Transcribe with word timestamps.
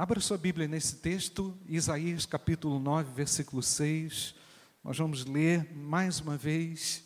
Abra 0.00 0.20
sua 0.20 0.38
Bíblia 0.38 0.68
nesse 0.68 0.94
texto, 0.94 1.52
Isaías 1.68 2.24
capítulo 2.24 2.78
9, 2.78 3.10
versículo 3.16 3.60
6. 3.60 4.32
Nós 4.84 4.96
vamos 4.96 5.24
ler 5.24 5.74
mais 5.74 6.20
uma 6.20 6.36
vez. 6.36 7.02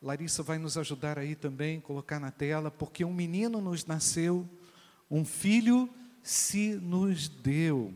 Larissa 0.00 0.42
vai 0.42 0.56
nos 0.56 0.78
ajudar 0.78 1.18
aí 1.18 1.34
também, 1.34 1.82
colocar 1.82 2.18
na 2.18 2.30
tela, 2.30 2.70
porque 2.70 3.04
um 3.04 3.12
menino 3.12 3.60
nos 3.60 3.84
nasceu, 3.84 4.48
um 5.10 5.22
filho 5.22 5.86
se 6.22 6.76
nos 6.76 7.28
deu. 7.28 7.92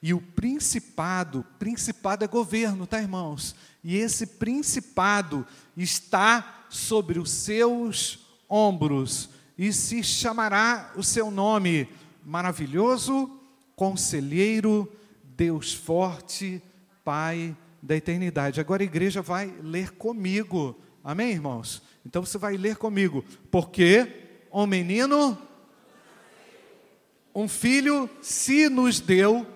E 0.00 0.14
o 0.14 0.20
principado, 0.20 1.44
principado 1.58 2.24
é 2.24 2.28
governo, 2.28 2.86
tá, 2.86 3.00
irmãos? 3.02 3.56
E 3.82 3.96
esse 3.96 4.24
principado 4.24 5.44
está 5.76 6.64
sobre 6.68 7.18
os 7.18 7.32
seus 7.32 8.24
ombros, 8.48 9.30
e 9.58 9.72
se 9.72 10.04
chamará 10.04 10.92
o 10.94 11.02
seu 11.02 11.28
nome 11.28 11.88
maravilhoso, 12.24 13.39
conselheiro, 13.80 14.92
Deus 15.24 15.72
forte, 15.72 16.62
Pai 17.02 17.56
da 17.80 17.96
eternidade. 17.96 18.60
Agora 18.60 18.82
a 18.82 18.84
igreja 18.84 19.22
vai 19.22 19.54
ler 19.62 19.92
comigo. 19.92 20.78
Amém, 21.02 21.30
irmãos? 21.30 21.82
Então 22.04 22.22
você 22.22 22.36
vai 22.36 22.58
ler 22.58 22.76
comigo. 22.76 23.24
Porque 23.50 24.06
um 24.52 24.66
menino, 24.66 25.38
um 27.34 27.48
filho 27.48 28.10
se 28.20 28.68
nos 28.68 29.00
deu. 29.00 29.46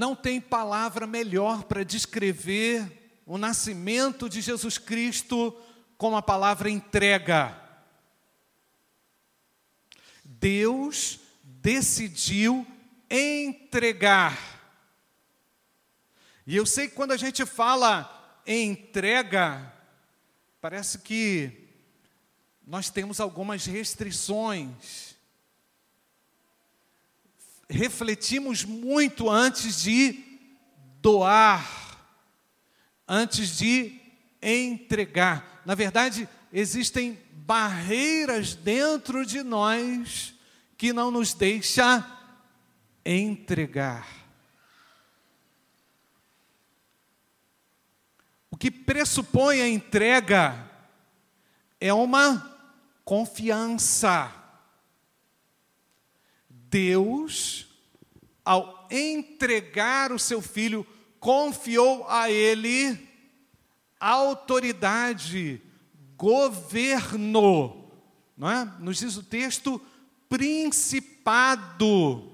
Não 0.00 0.16
tem 0.16 0.40
palavra 0.40 1.06
melhor 1.06 1.64
para 1.64 1.84
descrever 1.84 3.20
o 3.26 3.36
nascimento 3.36 4.30
de 4.30 4.40
Jesus 4.40 4.78
Cristo 4.78 5.54
com 5.98 6.16
a 6.16 6.22
palavra 6.22 6.70
entrega. 6.70 7.54
Deus 10.24 11.20
decidiu 11.42 12.66
entregar. 13.10 14.38
E 16.46 16.56
eu 16.56 16.64
sei 16.64 16.88
que 16.88 16.94
quando 16.94 17.12
a 17.12 17.18
gente 17.18 17.44
fala 17.44 18.40
em 18.46 18.70
entrega, 18.70 19.70
parece 20.62 21.00
que 21.00 21.68
nós 22.66 22.88
temos 22.88 23.20
algumas 23.20 23.66
restrições. 23.66 25.14
Refletimos 27.70 28.64
muito 28.64 29.30
antes 29.30 29.80
de 29.80 30.24
doar 31.00 31.80
antes 33.10 33.58
de 33.58 34.00
entregar. 34.40 35.62
Na 35.66 35.74
verdade, 35.74 36.28
existem 36.52 37.18
barreiras 37.32 38.54
dentro 38.54 39.26
de 39.26 39.42
nós 39.42 40.32
que 40.78 40.92
não 40.92 41.10
nos 41.10 41.34
deixa 41.34 42.06
entregar. 43.04 44.06
O 48.48 48.56
que 48.56 48.70
pressupõe 48.70 49.60
a 49.60 49.68
entrega 49.68 50.70
é 51.80 51.92
uma 51.92 52.56
confiança. 53.04 54.32
Deus, 56.70 57.66
ao 58.44 58.86
entregar 58.90 60.12
o 60.12 60.18
seu 60.18 60.40
filho 60.40 60.86
confiou 61.18 62.06
a 62.08 62.30
ele 62.30 63.10
autoridade, 64.00 65.60
governo, 66.16 67.90
não 68.36 68.50
é? 68.50 68.64
Nos 68.78 68.98
diz 68.98 69.16
o 69.16 69.22
texto, 69.22 69.80
principado. 70.28 72.28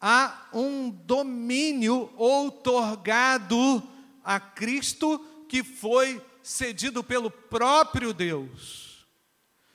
Há 0.00 0.48
um 0.52 0.90
domínio 0.90 2.10
outorgado 2.16 3.82
a 4.24 4.40
Cristo 4.40 5.18
que 5.48 5.62
foi 5.62 6.20
cedido 6.42 7.04
pelo 7.04 7.30
próprio 7.30 8.12
Deus. 8.12 9.06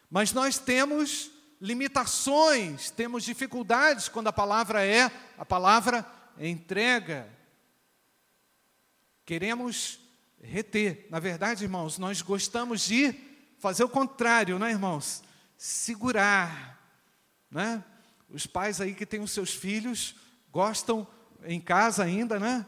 Mas 0.10 0.34
nós 0.34 0.58
temos 0.58 1.31
limitações, 1.62 2.90
temos 2.90 3.24
dificuldades 3.24 4.10
quando 4.10 4.28
a 4.28 4.34
palavra 4.34 4.84
é 4.84 5.12
a 5.38 5.46
palavra 5.46 6.04
entrega. 6.40 7.30
Queremos 9.24 10.00
reter. 10.42 11.08
Na 11.12 11.20
verdade, 11.20 11.64
irmãos, 11.64 12.00
nós 12.00 12.22
gostamos 12.24 12.82
de 12.82 13.14
fazer 13.60 13.84
o 13.84 13.90
contrário, 13.90 14.58
não 14.58 14.66
é, 14.66 14.72
irmãos? 14.72 15.24
Segurar. 15.56 16.80
Né? 17.50 17.84
Os 18.28 18.48
pais 18.48 18.82
aí 18.82 18.96
que 18.96 19.06
têm 19.06 19.20
os 19.20 19.32
seus 19.32 19.54
filhos 19.54 20.16
gostam, 20.52 21.08
em 21.44 21.62
casa 21.62 22.04
ainda, 22.04 22.40
né? 22.40 22.66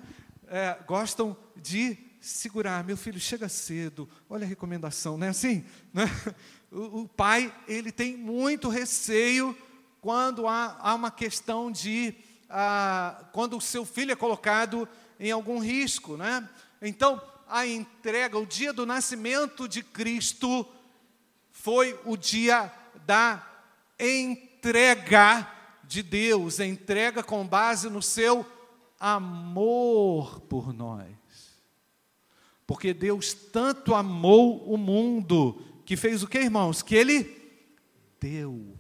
É, 0.48 0.78
gostam 0.86 1.36
de 1.56 1.98
segurar. 2.22 2.84
Meu 2.84 2.96
filho 2.96 3.20
chega 3.20 3.50
cedo, 3.50 4.08
olha 4.30 4.46
a 4.46 4.48
recomendação, 4.48 5.18
não 5.18 5.26
é 5.26 5.30
assim? 5.32 5.66
Né? 5.92 6.06
O, 6.74 7.02
o, 7.02 7.08
pai, 7.08 7.54
ele 7.68 7.92
tem 7.92 8.18
muito 8.18 8.68
receio 8.68 9.56
quando 10.02 10.48
há, 10.48 10.76
há 10.80 10.96
uma 10.96 11.12
questão 11.12 11.72
de. 11.72 12.16
Ah, 12.50 13.26
quando 13.32 13.58
o 13.58 13.62
seu 13.62 13.86
filho 13.86 14.12
é 14.12 14.16
colocado 14.16 14.90
em 15.20 15.30
algum 15.30 15.60
risco, 15.60 16.18
né? 16.18 16.50
Então, 16.82 17.22
a 17.48 17.68
entrega, 17.68 18.40
o 18.40 18.46
dia 18.46 18.74
do 18.74 18.88
nascimento 18.88 19.68
de 19.68 19.84
Cristo 19.84 20.68
foi 21.52 22.00
o 22.06 22.18
dia 22.18 22.74
da 23.06 23.48
entrega 24.00 25.48
de 25.84 26.02
Deus, 26.02 26.60
entrega 26.60 27.22
com 27.22 27.46
base 27.46 27.88
no 27.88 28.02
seu 28.02 28.44
amor 29.00 30.40
por 30.42 30.74
nós. 30.74 31.06
Porque 32.66 32.96
Deus 32.96 33.32
tanto 33.32 33.94
amou 33.94 34.64
o 34.68 34.76
mundo 34.76 35.62
que 35.86 35.96
fez 35.98 36.24
o 36.24 36.28
que, 36.28 36.40
irmãos? 36.40 36.82
Que 36.82 36.96
ele 36.96 37.44
deu. 38.20 38.80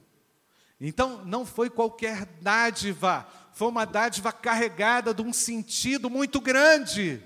Então, 0.79 1.23
não 1.25 1.45
foi 1.45 1.69
qualquer 1.69 2.25
dádiva, 2.41 3.27
foi 3.53 3.67
uma 3.67 3.85
dádiva 3.85 4.31
carregada 4.31 5.13
de 5.13 5.21
um 5.21 5.31
sentido 5.31 6.09
muito 6.09 6.41
grande, 6.41 7.21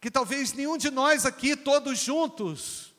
que 0.00 0.10
talvez 0.10 0.52
nenhum 0.52 0.76
de 0.76 0.90
nós 0.90 1.24
aqui, 1.24 1.54
todos 1.54 1.98
juntos, 1.98 2.94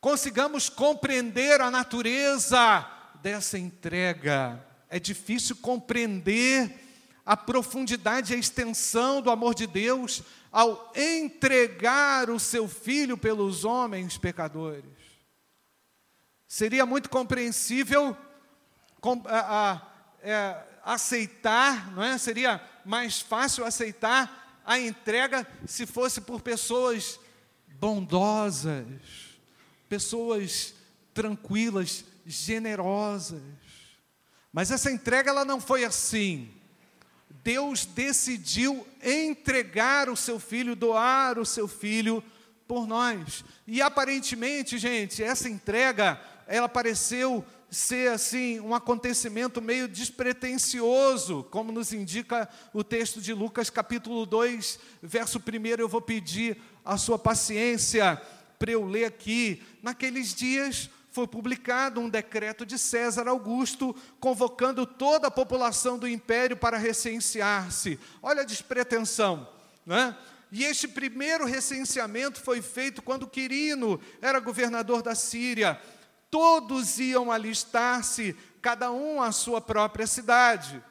consigamos 0.00 0.68
compreender 0.68 1.60
a 1.60 1.70
natureza 1.70 2.86
dessa 3.22 3.58
entrega. 3.58 4.64
É 4.88 4.98
difícil 4.98 5.56
compreender 5.56 6.84
a 7.24 7.36
profundidade 7.36 8.32
e 8.32 8.36
a 8.36 8.38
extensão 8.38 9.20
do 9.20 9.30
amor 9.30 9.54
de 9.54 9.66
Deus 9.66 10.22
ao 10.50 10.92
entregar 10.96 12.30
o 12.30 12.38
seu 12.38 12.68
filho 12.68 13.16
pelos 13.16 13.64
homens 13.64 14.16
pecadores. 14.16 14.84
Seria 16.46 16.86
muito 16.86 17.10
compreensível 17.10 18.16
com, 19.00 19.22
a, 19.26 19.72
a, 19.72 19.82
é, 20.22 20.62
aceitar, 20.84 21.92
não 21.92 22.02
é? 22.02 22.16
Seria 22.16 22.60
mais 22.84 23.20
fácil 23.20 23.64
aceitar 23.64 24.62
a 24.64 24.78
entrega 24.78 25.46
se 25.66 25.86
fosse 25.86 26.20
por 26.20 26.40
pessoas 26.40 27.20
bondosas, 27.78 28.84
pessoas 29.88 30.74
tranquilas, 31.14 32.04
generosas. 32.26 33.42
Mas 34.52 34.70
essa 34.70 34.90
entrega 34.90 35.30
ela 35.30 35.44
não 35.44 35.60
foi 35.60 35.84
assim. 35.84 36.57
Deus 37.48 37.86
decidiu 37.86 38.86
entregar 39.02 40.10
o 40.10 40.16
seu 40.16 40.38
filho, 40.38 40.76
doar 40.76 41.38
o 41.38 41.46
seu 41.46 41.66
filho 41.66 42.22
por 42.66 42.86
nós. 42.86 43.42
E 43.66 43.80
aparentemente, 43.80 44.76
gente, 44.76 45.22
essa 45.22 45.48
entrega, 45.48 46.20
ela 46.46 46.68
pareceu 46.68 47.42
ser 47.70 48.10
assim 48.12 48.60
um 48.60 48.74
acontecimento 48.74 49.62
meio 49.62 49.88
despretensioso, 49.88 51.42
como 51.44 51.72
nos 51.72 51.90
indica 51.90 52.46
o 52.74 52.84
texto 52.84 53.18
de 53.18 53.32
Lucas 53.32 53.70
capítulo 53.70 54.26
2, 54.26 54.78
verso 55.02 55.38
1, 55.38 55.66
eu 55.78 55.88
vou 55.88 56.02
pedir 56.02 56.58
a 56.84 56.98
sua 56.98 57.18
paciência 57.18 58.20
para 58.58 58.72
eu 58.72 58.84
ler 58.84 59.06
aqui. 59.06 59.62
Naqueles 59.82 60.34
dias 60.34 60.90
foi 61.10 61.26
publicado 61.26 62.00
um 62.00 62.08
decreto 62.08 62.66
de 62.66 62.78
César 62.78 63.28
Augusto 63.28 63.94
convocando 64.20 64.86
toda 64.86 65.28
a 65.28 65.30
população 65.30 65.98
do 65.98 66.06
império 66.06 66.56
para 66.56 66.76
recensear-se. 66.76 67.98
Olha 68.22 68.42
a 68.42 68.46
despretensão, 68.46 69.48
não 69.84 69.96
é? 69.96 70.16
E 70.50 70.64
este 70.64 70.88
primeiro 70.88 71.44
recenseamento 71.44 72.40
foi 72.40 72.62
feito 72.62 73.02
quando 73.02 73.28
Quirino 73.28 74.00
era 74.22 74.40
governador 74.40 75.02
da 75.02 75.14
Síria 75.14 75.78
todos 76.30 76.98
iam 76.98 77.30
alistar-se, 77.30 78.36
cada 78.60 78.90
um 78.90 79.22
à 79.22 79.32
sua 79.32 79.60
própria 79.60 80.06
cidade. 80.06 80.82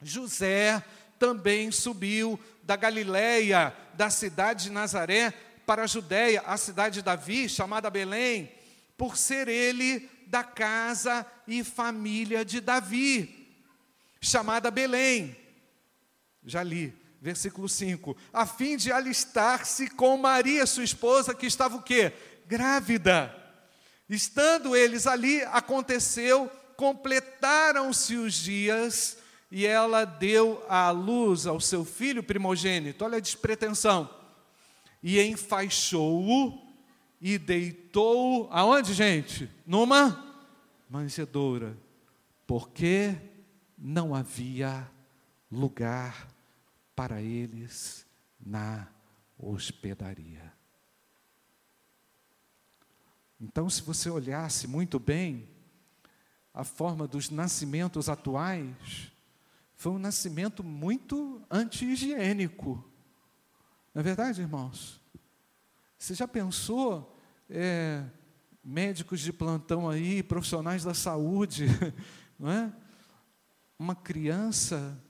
José, 0.00 0.82
também 1.18 1.70
subiu 1.70 2.38
da 2.62 2.76
Galiléia, 2.76 3.74
da 3.94 4.10
cidade 4.10 4.64
de 4.64 4.70
Nazaré, 4.70 5.32
para 5.66 5.84
a 5.84 5.86
Judéia, 5.86 6.42
a 6.46 6.56
cidade 6.56 6.96
de 6.96 7.02
Davi, 7.02 7.48
chamada 7.48 7.90
Belém, 7.90 8.52
por 8.96 9.16
ser 9.16 9.48
ele 9.48 10.08
da 10.26 10.42
casa 10.42 11.26
e 11.46 11.62
família 11.62 12.44
de 12.44 12.60
Davi, 12.60 13.48
chamada 14.20 14.70
Belém. 14.70 15.36
Já 16.44 16.62
li, 16.62 16.94
versículo 17.20 17.68
5. 17.68 18.16
A 18.32 18.46
fim 18.46 18.76
de 18.76 18.92
alistar-se 18.92 19.88
com 19.88 20.16
Maria, 20.16 20.66
sua 20.66 20.84
esposa, 20.84 21.34
que 21.34 21.46
estava 21.46 21.76
o 21.76 21.82
quê? 21.82 22.12
Grávida. 22.46 23.34
Estando 24.08 24.76
eles 24.76 25.06
ali, 25.06 25.42
aconteceu, 25.44 26.50
completaram-se 26.76 28.16
os 28.16 28.34
dias 28.34 29.16
e 29.50 29.64
ela 29.64 30.04
deu 30.04 30.64
à 30.68 30.90
luz 30.90 31.46
ao 31.46 31.60
seu 31.60 31.84
filho 31.84 32.22
primogênito. 32.22 33.04
Olha 33.04 33.18
a 33.18 33.20
despretensão. 33.20 34.10
E 35.02 35.20
enfaixou-o 35.20 36.63
e 37.26 37.38
deitou 37.38 38.50
aonde, 38.52 38.92
gente? 38.92 39.50
Numa 39.66 40.22
manjedoura, 40.90 41.74
porque 42.46 43.16
não 43.78 44.14
havia 44.14 44.86
lugar 45.50 46.28
para 46.94 47.22
eles 47.22 48.06
na 48.38 48.86
hospedaria. 49.38 50.52
Então, 53.40 53.70
se 53.70 53.80
você 53.80 54.10
olhasse 54.10 54.68
muito 54.68 54.98
bem 54.98 55.48
a 56.52 56.62
forma 56.62 57.08
dos 57.08 57.30
nascimentos 57.30 58.10
atuais, 58.10 59.10
foi 59.72 59.92
um 59.92 59.98
nascimento 59.98 60.62
muito 60.62 61.42
anti-higiênico. 61.50 62.84
Não 63.94 64.00
é 64.00 64.02
verdade, 64.02 64.42
irmãos? 64.42 65.00
Você 65.98 66.12
já 66.12 66.28
pensou 66.28 67.13
é, 67.48 68.04
médicos 68.62 69.20
de 69.20 69.32
plantão 69.32 69.88
aí, 69.88 70.22
profissionais 70.22 70.84
da 70.84 70.94
saúde, 70.94 71.66
não 72.38 72.50
é? 72.50 72.72
Uma 73.78 73.94
criança 73.94 75.00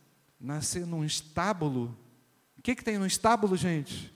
nascer 0.40 0.86
num 0.86 1.04
estábulo. 1.04 1.96
O 2.58 2.62
que, 2.62 2.74
que 2.74 2.84
tem 2.84 2.98
no 2.98 3.06
estábulo, 3.06 3.56
gente? 3.56 4.12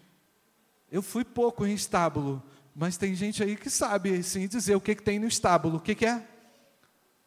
Eu 0.90 1.02
fui 1.02 1.24
pouco 1.24 1.66
em 1.66 1.74
estábulo, 1.74 2.42
mas 2.74 2.96
tem 2.96 3.14
gente 3.14 3.42
aí 3.42 3.56
que 3.56 3.70
sabe 3.70 4.22
sim 4.22 4.48
dizer 4.48 4.74
o 4.74 4.80
que, 4.80 4.94
que 4.94 5.02
tem 5.02 5.18
no 5.18 5.26
estábulo. 5.26 5.76
O 5.76 5.80
que, 5.80 5.94
que 5.94 6.06
é? 6.06 6.26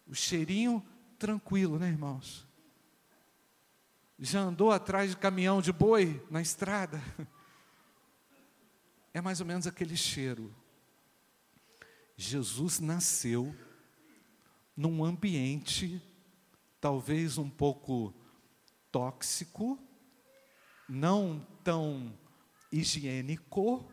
O 0.07 0.15
cheirinho 0.15 0.83
tranquilo, 1.17 1.77
né, 1.77 1.87
irmãos? 1.87 2.47
Já 4.17 4.41
andou 4.41 4.71
atrás 4.71 5.11
de 5.11 5.17
caminhão 5.17 5.61
de 5.61 5.71
boi 5.71 6.23
na 6.29 6.41
estrada? 6.41 7.01
É 9.13 9.19
mais 9.19 9.41
ou 9.41 9.45
menos 9.45 9.67
aquele 9.67 9.97
cheiro. 9.97 10.55
Jesus 12.21 12.79
nasceu 12.79 13.55
num 14.77 15.03
ambiente 15.03 15.99
talvez 16.79 17.39
um 17.39 17.49
pouco 17.49 18.13
tóxico, 18.91 19.79
não 20.87 21.45
tão 21.63 22.13
higiênico, 22.71 23.91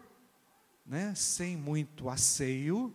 né, 0.84 1.14
sem 1.14 1.56
muito 1.56 2.10
asseio, 2.10 2.94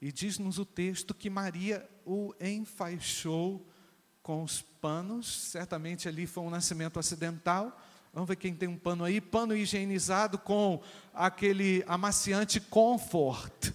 e 0.00 0.10
diz-nos 0.10 0.58
o 0.58 0.64
texto 0.64 1.14
que 1.14 1.30
Maria 1.30 1.88
o 2.04 2.34
enfaixou 2.40 3.64
com 4.20 4.42
os 4.42 4.62
panos, 4.80 5.26
certamente 5.26 6.08
ali 6.08 6.26
foi 6.26 6.42
um 6.42 6.50
nascimento 6.50 6.98
acidental. 6.98 7.80
Vamos 8.12 8.28
ver 8.28 8.36
quem 8.36 8.54
tem 8.54 8.68
um 8.68 8.78
pano 8.78 9.04
aí, 9.04 9.20
pano 9.20 9.56
higienizado 9.56 10.38
com 10.38 10.82
aquele 11.14 11.84
amaciante 11.86 12.60
Comfort. 12.60 13.72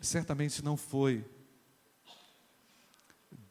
Certamente 0.00 0.62
não 0.62 0.76
foi. 0.76 1.24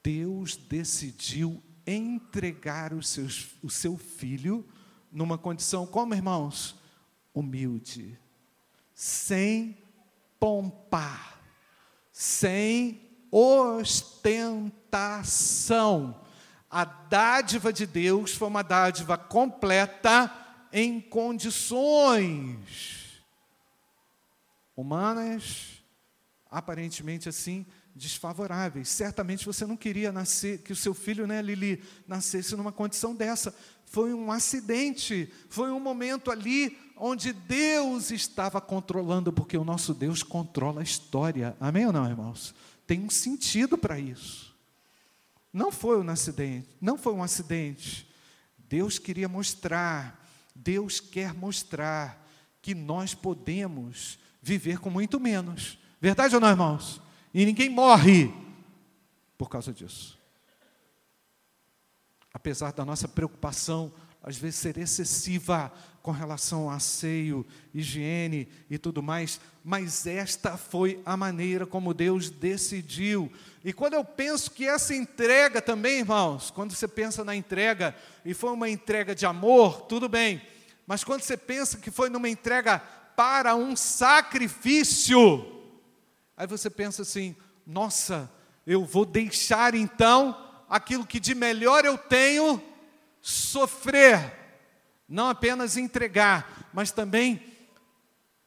Deus 0.04 0.56
decidiu 0.56 1.64
entregar 1.86 2.94
os 2.94 3.10
seus, 3.10 3.50
o 3.62 3.70
seu 3.70 3.98
filho 3.98 4.68
numa 5.12 5.38
condição 5.38 5.86
como, 5.86 6.14
irmãos? 6.14 6.76
Humilde, 7.34 8.20
sem 8.94 9.78
pompa, 10.40 11.20
sem 12.12 13.02
ostentação. 13.32 14.14
A 16.70 16.86
dádiva 16.86 17.72
de 17.74 17.86
Deus 17.86 18.34
foi 18.34 18.48
uma 18.48 18.64
dádiva 18.64 19.18
completa 19.18 20.32
em 20.72 21.00
condições 21.02 22.46
humanas, 24.76 25.82
aparentemente 26.56 27.28
assim, 27.28 27.66
desfavoráveis. 27.94 28.88
Certamente 28.88 29.46
você 29.46 29.66
não 29.66 29.76
queria 29.76 30.10
nascer, 30.10 30.60
que 30.60 30.72
o 30.72 30.76
seu 30.76 30.94
filho, 30.94 31.28
né, 31.28 31.42
Lili, 31.42 31.84
nascesse 32.08 32.56
numa 32.56 32.72
condição 32.72 33.14
dessa. 33.14 33.54
Foi 33.84 34.14
um 34.14 34.32
acidente, 34.32 35.30
foi 35.50 35.70
um 35.70 35.82
momento 35.82 36.32
ali 36.32 36.78
onde 36.96 37.34
Deus 37.34 38.10
estava 38.10 38.62
controlando, 38.62 39.34
porque 39.34 39.58
o 39.58 39.66
nosso 39.66 39.94
Deus 39.94 40.24
controla 40.24 40.80
a 40.80 40.84
história. 40.84 41.58
Amém 41.60 41.86
ou 41.86 41.92
não, 41.92 42.08
irmãos? 42.08 42.56
Tem 42.88 43.02
um 43.02 43.10
sentido 43.10 43.78
para 43.78 44.00
isso. 44.00 44.56
Não 45.52 45.74
foi 45.74 46.00
um 46.00 46.10
acidente, 46.10 46.70
não 46.80 46.98
foi 46.98 47.14
um 47.14 47.22
acidente. 47.22 48.10
Deus 48.70 48.98
queria 48.98 49.28
mostrar, 49.28 50.26
Deus 50.56 51.02
quer 51.02 51.34
mostrar 51.34 52.26
que 52.62 52.74
nós 52.74 53.14
podemos 53.14 54.18
viver 54.42 54.80
com 54.80 54.90
muito 54.90 55.20
menos 55.20 55.78
Verdade 56.06 56.36
ou 56.36 56.40
não, 56.40 56.52
irmãos? 56.52 57.02
E 57.34 57.44
ninguém 57.48 57.68
morre 57.68 58.32
por 59.40 59.50
causa 59.50 59.74
disso. 59.74 60.20
Apesar 62.32 62.72
da 62.74 62.86
nossa 62.86 63.08
preocupação, 63.08 63.92
às 64.22 64.38
vezes, 64.38 64.60
ser 64.60 64.78
excessiva 64.78 65.74
com 66.04 66.12
relação 66.12 66.66
ao 66.66 66.70
asseio, 66.70 67.44
higiene 67.74 68.48
e 68.70 68.78
tudo 68.78 69.02
mais, 69.02 69.42
mas 69.64 70.06
esta 70.06 70.58
foi 70.58 71.02
a 71.04 71.18
maneira 71.18 71.66
como 71.66 71.92
Deus 71.92 72.30
decidiu. 72.30 73.32
E 73.64 73.74
quando 73.74 73.96
eu 73.96 74.06
penso 74.06 74.52
que 74.52 74.68
essa 74.68 74.94
entrega 74.94 75.60
também, 75.60 76.02
irmãos, 76.02 76.52
quando 76.52 76.76
você 76.76 76.88
pensa 76.88 77.24
na 77.24 77.36
entrega, 77.36 77.96
e 78.24 78.36
foi 78.36 78.52
uma 78.52 78.70
entrega 78.70 79.16
de 79.16 79.26
amor, 79.26 79.82
tudo 79.88 80.08
bem, 80.08 80.40
mas 80.86 81.04
quando 81.04 81.22
você 81.22 81.36
pensa 81.36 81.80
que 81.80 81.90
foi 81.90 82.12
numa 82.12 82.30
entrega 82.30 82.78
para 82.78 83.56
um 83.56 83.76
sacrifício, 83.76 85.55
Aí 86.38 86.48
você 86.48 86.70
pensa 86.70 87.02
assim: 87.02 87.36
nossa, 87.66 88.32
eu 88.66 88.84
vou 88.84 89.06
deixar 89.06 89.76
então 89.76 90.38
aquilo 90.70 91.06
que 91.06 91.20
de 91.20 91.36
melhor 91.36 91.86
eu 91.86 91.98
tenho 91.98 92.62
sofrer, 93.22 94.34
não 95.08 95.30
apenas 95.30 95.78
entregar, 95.78 96.70
mas 96.74 96.92
também 96.92 97.42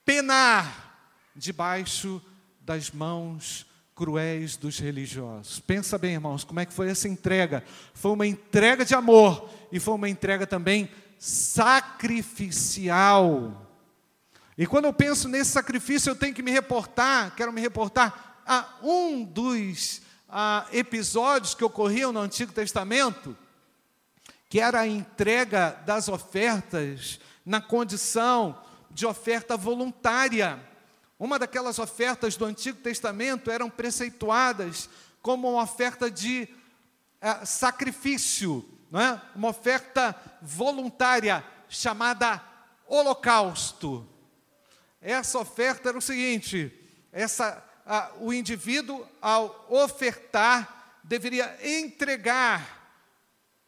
penar 0.04 1.14
debaixo 1.34 2.20
das 2.60 2.90
mãos 2.90 3.66
cruéis 3.94 4.56
dos 4.56 4.78
religiosos. 4.78 5.58
Pensa 5.58 5.96
bem, 5.98 6.14
irmãos, 6.14 6.44
como 6.44 6.60
é 6.60 6.66
que 6.66 6.72
foi 6.72 6.88
essa 6.88 7.08
entrega? 7.08 7.64
Foi 7.92 8.12
uma 8.12 8.26
entrega 8.26 8.84
de 8.84 8.94
amor 8.94 9.50
e 9.72 9.80
foi 9.80 9.94
uma 9.94 10.08
entrega 10.08 10.46
também 10.46 10.88
sacrificial. 11.18 13.67
E 14.58 14.66
quando 14.66 14.86
eu 14.86 14.92
penso 14.92 15.28
nesse 15.28 15.52
sacrifício, 15.52 16.10
eu 16.10 16.16
tenho 16.16 16.34
que 16.34 16.42
me 16.42 16.50
reportar, 16.50 17.32
quero 17.36 17.52
me 17.52 17.60
reportar 17.60 18.42
a 18.44 18.66
um 18.82 19.22
dos 19.22 20.02
a, 20.28 20.66
episódios 20.72 21.54
que 21.54 21.62
ocorriam 21.62 22.12
no 22.12 22.18
Antigo 22.18 22.52
Testamento, 22.52 23.38
que 24.48 24.58
era 24.58 24.80
a 24.80 24.86
entrega 24.86 25.80
das 25.86 26.08
ofertas 26.08 27.20
na 27.46 27.60
condição 27.60 28.60
de 28.90 29.06
oferta 29.06 29.56
voluntária. 29.56 30.60
Uma 31.20 31.38
daquelas 31.38 31.78
ofertas 31.78 32.36
do 32.36 32.44
Antigo 32.44 32.80
Testamento 32.80 33.52
eram 33.52 33.70
preceituadas 33.70 34.90
como 35.22 35.52
uma 35.52 35.62
oferta 35.62 36.10
de 36.10 36.48
é, 37.20 37.44
sacrifício, 37.44 38.68
não 38.90 39.00
é? 39.00 39.22
uma 39.36 39.50
oferta 39.50 40.16
voluntária 40.42 41.44
chamada 41.68 42.42
holocausto. 42.88 44.17
Essa 45.00 45.38
oferta 45.38 45.88
era 45.88 45.98
o 45.98 46.02
seguinte: 46.02 46.72
essa, 47.12 47.62
a, 47.86 48.10
o 48.20 48.32
indivíduo, 48.32 49.06
ao 49.20 49.66
ofertar, 49.68 50.98
deveria 51.04 51.56
entregar 51.62 52.76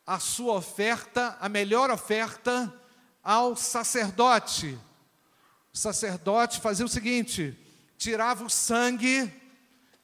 a 0.07 0.19
sua 0.19 0.55
oferta, 0.55 1.37
a 1.41 1.49
melhor 1.49 1.91
oferta, 1.91 2.73
ao 3.23 3.55
sacerdote. 3.55 4.79
O 5.73 5.79
sacerdote 5.79 6.61
fazia 6.61 6.85
o 6.85 6.89
seguinte: 6.89 7.57
tirava 7.97 8.45
o 8.45 8.51
sangue 8.51 9.33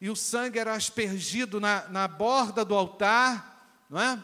e 0.01 0.09
o 0.09 0.17
sangue 0.17 0.59
era 0.59 0.75
aspergido 0.75 1.61
na, 1.61 1.89
na 1.89 2.07
borda 2.07 2.65
do 2.65 2.75
altar, 2.75 3.85
não 3.91 4.01
é? 4.01 4.23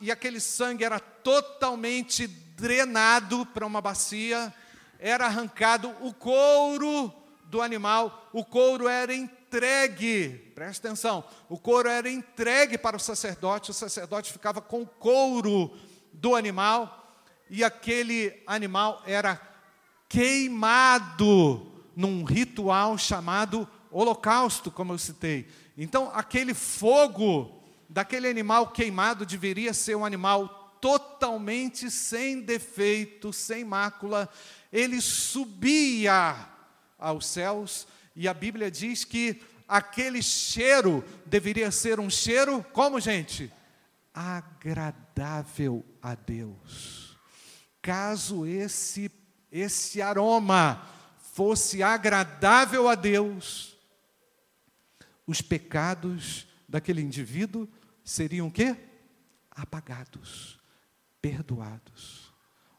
E 0.00 0.10
aquele 0.10 0.40
sangue 0.40 0.84
era 0.84 1.00
totalmente 1.00 2.26
drenado 2.26 3.44
para 3.46 3.66
uma 3.66 3.80
bacia, 3.80 4.54
era 4.98 5.26
arrancado 5.26 5.94
o 6.00 6.12
couro 6.12 7.12
do 7.44 7.62
animal, 7.62 8.28
o 8.32 8.44
couro 8.44 8.88
era 8.88 9.14
entregue, 9.14 10.52
presta 10.54 10.88
atenção, 10.88 11.24
o 11.48 11.58
couro 11.58 11.88
era 11.88 12.10
entregue 12.10 12.76
para 12.76 12.96
o 12.96 13.00
sacerdote, 13.00 13.70
o 13.70 13.74
sacerdote 13.74 14.32
ficava 14.32 14.60
com 14.60 14.82
o 14.82 14.86
couro 14.86 15.70
do 16.12 16.34
animal, 16.34 17.14
e 17.48 17.62
aquele 17.62 18.42
animal 18.46 19.02
era 19.06 19.40
queimado 20.08 21.72
num 21.94 22.24
ritual 22.24 22.98
chamado 22.98 23.68
holocausto, 23.90 24.70
como 24.70 24.92
eu 24.92 24.98
citei. 24.98 25.46
Então, 25.78 26.10
aquele 26.12 26.54
fogo 26.54 27.62
daquele 27.88 28.28
animal 28.28 28.68
queimado 28.68 29.24
deveria 29.24 29.72
ser 29.72 29.94
um 29.94 30.04
animal 30.04 30.65
totalmente 30.86 31.90
sem 31.90 32.40
defeito, 32.40 33.32
sem 33.32 33.64
mácula. 33.64 34.28
Ele 34.72 35.00
subia 35.00 36.48
aos 36.96 37.26
céus 37.26 37.88
e 38.14 38.28
a 38.28 38.32
Bíblia 38.32 38.70
diz 38.70 39.04
que 39.04 39.42
aquele 39.66 40.22
cheiro 40.22 41.04
deveria 41.24 41.72
ser 41.72 41.98
um 41.98 42.08
cheiro, 42.08 42.64
como 42.72 43.00
gente? 43.00 43.52
Agradável 44.14 45.84
a 46.00 46.14
Deus. 46.14 47.18
Caso 47.82 48.46
esse 48.46 49.10
esse 49.50 50.00
aroma 50.00 50.86
fosse 51.32 51.82
agradável 51.82 52.88
a 52.88 52.94
Deus, 52.94 53.76
os 55.26 55.40
pecados 55.40 56.46
daquele 56.68 57.00
indivíduo 57.00 57.68
seriam 58.04 58.46
o 58.46 58.52
quê? 58.52 58.76
Apagados, 59.50 60.60
perdoados. 61.26 62.32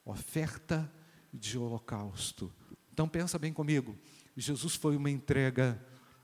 Oferta 0.05 0.89
de 1.33 1.57
holocausto. 1.57 2.49
Então 2.93 3.05
pensa 3.05 3.37
bem 3.37 3.51
comigo. 3.51 3.97
Jesus 4.37 4.73
foi 4.73 4.95
uma 4.95 5.09
entrega, 5.09 5.77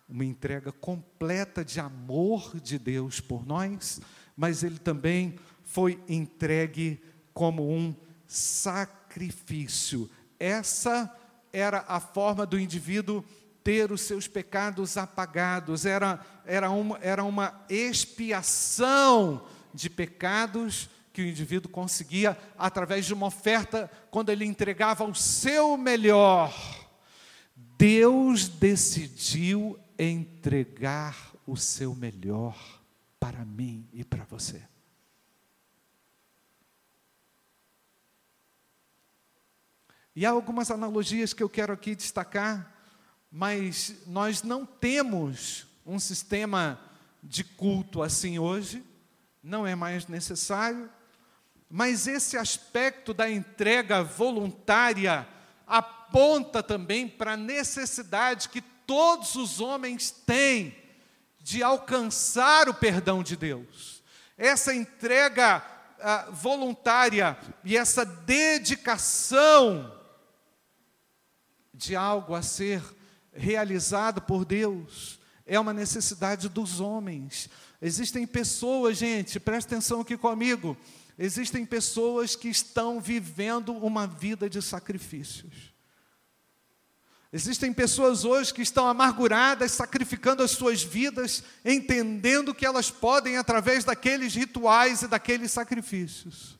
uma 0.08 0.24
entrega 0.24 0.72
completa 0.72 1.66
de 1.66 1.82
amor 1.82 2.58
de 2.62 2.80
Deus 2.80 3.20
por 3.20 3.46
nós, 3.46 4.00
mas 4.38 4.64
ele 4.64 4.80
também 4.80 5.38
foi 5.64 6.02
entregue 6.08 7.04
como 7.34 7.70
um 7.70 7.94
sacrifício. 8.26 10.10
Essa 10.40 11.14
era 11.52 11.84
a 11.90 12.00
forma 12.00 12.46
do 12.46 12.58
indivíduo 12.58 13.22
ter 13.66 13.92
os 13.92 14.00
seus 14.00 14.30
pecados 14.30 14.96
apagados, 14.96 15.86
era, 15.86 16.26
era, 16.46 16.70
uma, 16.70 16.98
era 17.02 17.24
uma 17.26 17.66
expiação 17.70 19.46
de 19.74 19.90
pecados 19.90 20.90
que 21.14 21.22
o 21.22 21.28
indivíduo 21.28 21.72
conseguia 21.72 22.38
através 22.58 23.06
de 23.06 23.14
uma 23.14 23.28
oferta, 23.28 23.90
quando 24.12 24.30
ele 24.30 24.44
entregava 24.44 25.06
o 25.06 25.16
seu 25.16 25.78
melhor. 25.78 26.54
Deus 27.78 28.50
decidiu 28.50 29.80
entregar 29.98 31.16
o 31.48 31.56
seu 31.56 31.96
melhor 31.96 32.82
para 33.20 33.46
mim 33.46 33.88
e 33.94 34.04
para 34.04 34.26
você. 34.26 34.62
E 40.16 40.26
há 40.26 40.32
algumas 40.32 40.70
analogias 40.70 41.34
que 41.34 41.42
eu 41.42 41.50
quero 41.50 41.72
aqui 41.72 41.96
destacar 41.96 42.74
mas 43.36 43.96
nós 44.06 44.44
não 44.44 44.64
temos 44.64 45.66
um 45.84 45.98
sistema 45.98 46.80
de 47.24 47.44
culto 47.44 48.04
assim 48.04 48.38
hoje, 48.38 48.86
não 49.42 49.66
é 49.66 49.74
mais 49.74 50.06
necessário, 50.06 50.88
mas 51.76 52.06
esse 52.06 52.38
aspecto 52.38 53.16
da 53.16 53.28
entrega 53.28 54.04
voluntária 54.04 55.28
aponta 55.66 56.62
também 56.62 57.08
para 57.08 57.34
a 57.34 57.38
necessidade 57.38 58.50
que 58.50 58.62
todos 58.62 59.34
os 59.34 59.60
homens 59.60 60.12
têm 60.12 60.78
de 61.40 61.64
alcançar 61.64 62.70
o 62.70 62.76
perdão 62.76 63.24
de 63.24 63.36
Deus. 63.36 64.04
Essa 64.38 64.72
entrega 64.72 65.66
ah, 66.00 66.28
voluntária 66.32 67.36
e 67.64 67.76
essa 67.76 68.06
dedicação 68.06 70.00
de 71.74 71.96
algo 71.96 72.36
a 72.36 72.44
ser 72.44 72.84
realizado 73.34 74.22
por 74.22 74.46
Deus, 74.46 75.20
é 75.44 75.60
uma 75.60 75.74
necessidade 75.74 76.48
dos 76.50 76.80
homens. 76.80 77.50
Existem 77.82 78.28
pessoas, 78.28 78.96
gente, 78.96 79.40
presta 79.40 79.74
atenção 79.74 80.02
aqui 80.02 80.16
comigo. 80.16 80.78
Existem 81.18 81.66
pessoas 81.66 82.36
que 82.36 82.48
estão 82.48 83.00
vivendo 83.00 83.74
uma 83.74 84.08
vida 84.08 84.50
de 84.50 84.62
sacrifícios. 84.62 85.74
Existem 87.32 87.74
pessoas 87.74 88.26
hoje 88.26 88.54
que 88.54 88.62
estão 88.62 88.88
amarguradas, 88.88 89.72
sacrificando 89.72 90.44
as 90.44 90.52
suas 90.52 90.84
vidas, 90.84 91.44
entendendo 91.66 92.54
que 92.54 92.66
elas 92.66 92.92
podem, 92.92 93.38
através 93.38 93.84
daqueles 93.84 94.36
rituais 94.36 95.02
e 95.02 95.08
daqueles 95.08 95.52
sacrifícios, 95.52 96.60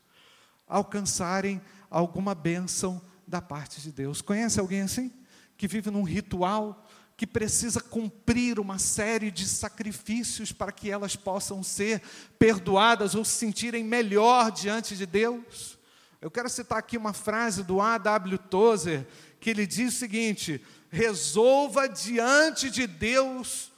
alcançarem 0.66 1.62
alguma 1.88 2.34
bênção 2.34 3.00
da 3.26 3.40
parte 3.40 3.80
de 3.80 3.92
Deus. 3.92 4.20
Conhece 4.20 4.58
alguém 4.58 4.82
assim? 4.82 5.12
que 5.56 5.68
vive 5.68 5.90
num 5.90 6.02
ritual, 6.02 6.86
que 7.16 7.26
precisa 7.26 7.80
cumprir 7.80 8.58
uma 8.58 8.78
série 8.78 9.30
de 9.30 9.46
sacrifícios 9.46 10.50
para 10.50 10.72
que 10.72 10.90
elas 10.90 11.14
possam 11.14 11.62
ser 11.62 12.02
perdoadas 12.38 13.14
ou 13.14 13.24
se 13.24 13.38
sentirem 13.38 13.84
melhor 13.84 14.50
diante 14.50 14.96
de 14.96 15.06
Deus. 15.06 15.78
Eu 16.20 16.30
quero 16.30 16.48
citar 16.48 16.78
aqui 16.78 16.96
uma 16.96 17.12
frase 17.12 17.62
do 17.62 17.80
A.W. 17.80 18.38
Tozer, 18.38 19.06
que 19.38 19.50
ele 19.50 19.66
diz 19.66 19.94
o 19.94 19.98
seguinte: 19.98 20.60
resolva 20.90 21.88
diante 21.88 22.68
de 22.68 22.86
Deus, 22.86 23.70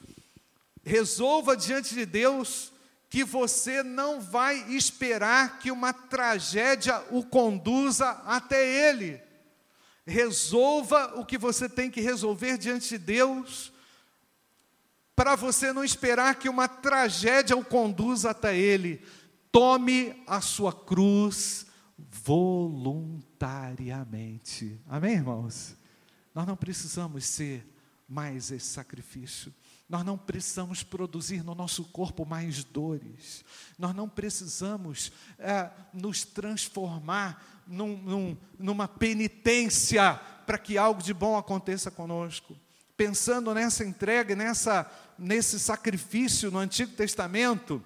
resolva 0.83 1.55
diante 1.55 1.93
de 1.93 2.05
Deus 2.05 2.71
que 3.09 3.23
você 3.23 3.83
não 3.83 4.19
vai 4.19 4.71
esperar 4.73 5.59
que 5.59 5.71
uma 5.71 5.93
tragédia 5.93 7.01
o 7.11 7.23
conduza 7.23 8.09
até 8.25 8.89
Ele 8.89 9.26
resolva 10.07 11.19
o 11.19 11.25
que 11.25 11.37
você 11.37 11.67
tem 11.67 11.91
que 11.91 11.99
resolver 11.99 12.57
diante 12.57 12.87
de 12.89 12.97
Deus, 12.97 13.73
para 15.13 15.35
você 15.35 15.73
não 15.73 15.83
esperar 15.83 16.35
que 16.35 16.47
uma 16.47 16.69
tragédia 16.69 17.57
o 17.57 17.65
conduza 17.65 18.31
até 18.31 18.57
Ele. 18.57 19.05
Tome 19.51 20.23
a 20.25 20.39
sua 20.39 20.71
cruz 20.71 21.67
voluntariamente. 21.97 24.79
Amém, 24.87 25.15
irmãos? 25.15 25.75
Nós 26.33 26.47
não 26.47 26.55
precisamos 26.55 27.25
ser 27.25 27.67
mais 28.07 28.49
esse 28.51 28.67
sacrifício. 28.67 29.53
Nós 29.89 30.05
não 30.05 30.17
precisamos 30.17 30.83
produzir 30.83 31.43
no 31.43 31.55
nosso 31.55 31.83
corpo 31.85 32.25
mais 32.25 32.63
dores. 32.63 33.43
Nós 33.77 33.93
não 33.95 34.07
precisamos 34.07 35.11
é, 35.39 35.69
nos 35.93 36.23
transformar 36.23 37.56
num, 37.67 37.97
num, 37.97 38.37
numa 38.57 38.87
penitência 38.87 40.19
para 40.45 40.57
que 40.57 40.77
algo 40.77 41.01
de 41.01 41.13
bom 41.13 41.37
aconteça 41.37 41.91
conosco. 41.91 42.55
Pensando 42.95 43.53
nessa 43.53 43.83
entrega, 43.83 44.35
nessa, 44.35 44.89
nesse 45.19 45.59
sacrifício 45.59 46.49
no 46.49 46.57
Antigo 46.57 46.93
Testamento, 46.93 47.83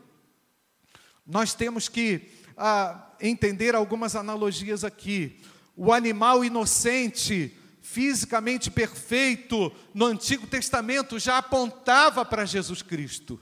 nós 1.25 1.53
temos 1.53 1.89
que 1.89 2.29
ah, 2.55 3.09
entender 3.19 3.75
algumas 3.75 4.15
analogias 4.15 4.83
aqui. 4.83 5.41
O 5.75 5.91
animal 5.91 6.45
inocente 6.45 7.57
fisicamente 7.81 8.69
perfeito 8.69 9.71
no 9.93 10.05
Antigo 10.05 10.47
Testamento 10.47 11.19
já 11.19 11.39
apontava 11.39 12.23
para 12.23 12.45
Jesus 12.45 12.81
Cristo. 12.81 13.39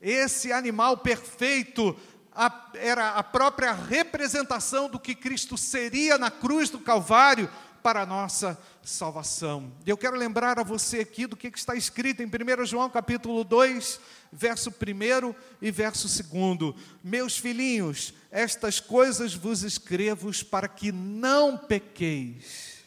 Esse 0.00 0.50
animal 0.50 0.98
perfeito 0.98 1.96
a, 2.34 2.70
era 2.74 3.10
a 3.10 3.22
própria 3.22 3.72
representação 3.72 4.88
do 4.88 4.98
que 4.98 5.14
Cristo 5.14 5.56
seria 5.58 6.16
na 6.16 6.30
cruz 6.30 6.70
do 6.70 6.78
Calvário 6.78 7.50
para 7.82 8.02
a 8.02 8.06
nossa 8.06 8.58
salvação. 8.82 9.72
Eu 9.86 9.96
quero 9.96 10.16
lembrar 10.16 10.58
a 10.58 10.62
você 10.62 11.00
aqui 11.00 11.26
do 11.26 11.36
que 11.36 11.48
está 11.48 11.74
escrito 11.74 12.22
em 12.22 12.26
1 12.26 12.66
João 12.66 12.90
capítulo 12.90 13.42
2, 13.42 14.00
verso 14.32 14.70
1 14.70 15.34
e 15.60 15.70
verso 15.70 16.08
2. 16.08 16.74
Meus 17.02 17.38
filhinhos, 17.38 18.14
estas 18.30 18.80
coisas 18.80 19.34
vos 19.34 19.62
escrevo 19.62 20.30
para 20.46 20.68
que 20.68 20.92
não 20.92 21.56
pequeis. 21.56 22.80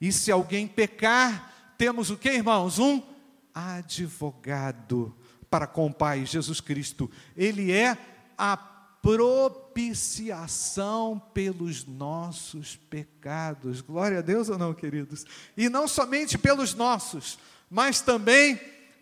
E 0.00 0.12
se 0.12 0.30
alguém 0.30 0.66
pecar, 0.66 1.74
temos 1.76 2.10
o 2.10 2.16
que, 2.16 2.30
irmãos? 2.30 2.78
Um 2.78 3.02
advogado 3.54 5.14
para 5.50 5.66
com 5.66 5.86
o 5.86 5.94
Pai, 5.94 6.26
Jesus 6.26 6.60
Cristo. 6.60 7.10
Ele 7.36 7.72
é 7.72 7.96
a 8.38 8.56
propiciação 9.02 11.20
pelos 11.34 11.84
nossos 11.84 12.76
pecados. 12.76 13.80
Glória 13.80 14.18
a 14.18 14.22
Deus 14.22 14.48
ou 14.48 14.56
não, 14.56 14.72
queridos? 14.72 15.24
E 15.56 15.68
não 15.68 15.88
somente 15.88 16.38
pelos 16.38 16.74
nossos, 16.74 17.36
mas 17.68 18.00
também 18.00 18.60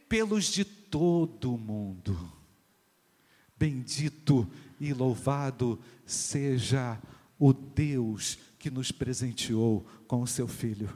pelos 0.09 0.47
de 0.47 0.65
todo 0.65 1.59
mundo. 1.59 2.33
Bendito 3.59 4.51
e 4.81 4.93
louvado 4.93 5.81
seja 6.05 6.99
o 7.39 7.53
Deus 7.53 8.39
que 8.59 8.71
nos 8.71 8.91
presenteou 8.91 9.87
com 10.07 10.23
o 10.23 10.27
seu 10.27 10.49
Filho. 10.49 10.91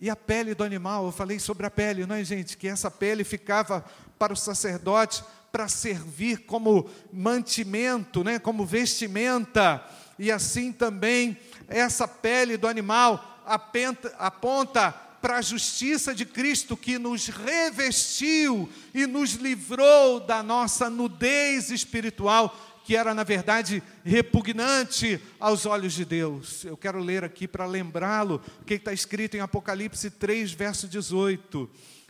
E 0.00 0.08
a 0.08 0.16
pele 0.16 0.54
do 0.54 0.62
animal, 0.62 1.06
eu 1.06 1.12
falei 1.12 1.38
sobre 1.38 1.66
a 1.66 1.70
pele, 1.70 2.06
não 2.06 2.14
é, 2.14 2.22
gente? 2.22 2.56
Que 2.56 2.68
essa 2.68 2.90
pele 2.90 3.24
ficava 3.24 3.84
para 4.18 4.32
o 4.32 4.36
sacerdote 4.36 5.24
para 5.50 5.68
servir 5.68 6.44
como 6.46 6.88
mantimento, 7.12 8.22
né? 8.22 8.38
como 8.38 8.66
vestimenta, 8.66 9.84
e 10.18 10.30
assim 10.30 10.72
também 10.72 11.38
essa 11.68 12.08
pele 12.08 12.56
do 12.56 12.66
animal 12.66 13.42
aponta, 13.46 14.14
aponta 14.18 14.90
para 15.20 15.38
a 15.38 15.42
justiça 15.42 16.14
de 16.14 16.24
Cristo 16.24 16.76
que 16.76 16.98
nos 16.98 17.28
revestiu 17.28 18.68
e 18.94 19.06
nos 19.06 19.32
livrou 19.32 20.20
da 20.20 20.42
nossa 20.42 20.88
nudez 20.88 21.70
espiritual 21.70 22.56
que 22.88 22.96
era, 22.96 23.12
na 23.12 23.22
verdade, 23.22 23.82
repugnante 24.02 25.20
aos 25.38 25.66
olhos 25.66 25.92
de 25.92 26.06
Deus. 26.06 26.64
Eu 26.64 26.74
quero 26.74 26.98
ler 27.00 27.22
aqui 27.22 27.46
para 27.46 27.66
lembrá-lo 27.66 28.40
o 28.62 28.64
que 28.64 28.74
está 28.74 28.94
escrito 28.94 29.36
em 29.36 29.40
Apocalipse 29.40 30.10
3, 30.10 30.52
verso 30.52 30.88
18: 30.88 31.68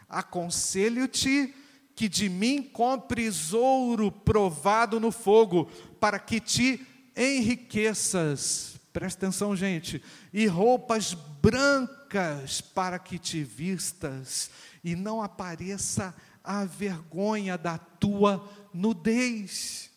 Aconselho-te 0.09 1.53
que 1.99 2.09
de 2.09 2.29
mim 2.29 2.63
compres 2.63 3.53
ouro 3.53 4.13
provado 4.13 5.01
no 5.01 5.11
fogo, 5.11 5.65
para 5.99 6.17
que 6.21 6.39
te 6.39 6.87
enriqueças. 7.17 8.77
Presta 8.93 9.27
atenção, 9.27 9.57
gente. 9.57 10.01
E 10.33 10.47
roupas 10.47 11.15
brancas 11.43 12.61
para 12.61 13.01
que 13.01 13.19
te 13.19 13.43
vistas, 13.43 14.49
e 14.85 14.95
não 14.95 15.21
apareça 15.21 16.15
a 16.45 16.65
vergonha 16.65 17.59
da 17.59 17.79
tua 17.79 18.49
nudez 18.73 19.91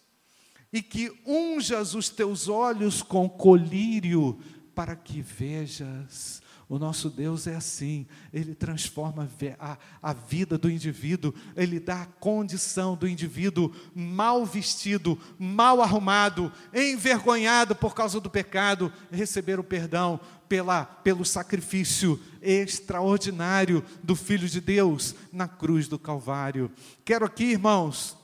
e 0.74 0.82
que 0.82 1.12
unjas 1.24 1.94
os 1.94 2.10
teus 2.10 2.48
olhos 2.48 3.04
com 3.04 3.30
colírio, 3.30 4.40
para 4.74 4.96
que 4.96 5.22
vejas. 5.22 6.42
O 6.72 6.80
nosso 6.80 7.10
Deus 7.10 7.48
é 7.48 7.56
assim, 7.58 8.08
Ele 8.32 8.56
transforma 8.56 9.30
a, 9.60 9.78
a 10.02 10.14
vida 10.14 10.58
do 10.58 10.72
indivíduo, 10.72 11.34
Ele 11.54 11.82
dá 11.82 12.04
a 12.04 12.06
condição 12.06 12.96
do 12.96 13.10
indivíduo 13.10 13.76
mal 13.94 14.46
vestido, 14.46 15.20
mal 15.38 15.82
arrumado, 15.82 16.50
envergonhado 16.74 17.76
por 17.76 17.94
causa 17.94 18.22
do 18.22 18.30
pecado, 18.30 18.90
receber 19.12 19.60
o 19.60 19.66
perdão 19.66 20.18
pela, 20.48 20.86
pelo 20.86 21.26
sacrifício 21.26 22.18
extraordinário 22.42 23.84
do 24.02 24.16
Filho 24.16 24.48
de 24.48 24.62
Deus 24.62 25.14
na 25.30 25.50
cruz 25.50 25.90
do 25.90 26.00
Calvário. 26.00 26.72
Quero 27.04 27.26
aqui, 27.26 27.52
irmãos, 27.52 28.16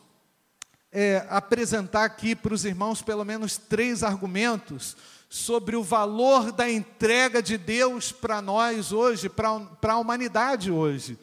é, 0.90 1.28
apresentar 1.30 2.06
aqui 2.06 2.34
para 2.34 2.54
os 2.54 2.64
irmãos 2.64 3.02
pelo 3.02 3.26
menos 3.26 3.58
três 3.58 4.04
argumentos 4.04 4.96
sobre 5.30 5.76
o 5.76 5.84
valor 5.84 6.52
da 6.52 6.70
entrega 6.70 7.42
de 7.42 7.58
Deus 7.58 8.12
para 8.12 8.42
nós 8.42 8.92
hoje, 8.92 9.30
para 9.30 9.94
a 9.94 9.98
humanidade 9.98 10.72
hoje. 10.72 11.18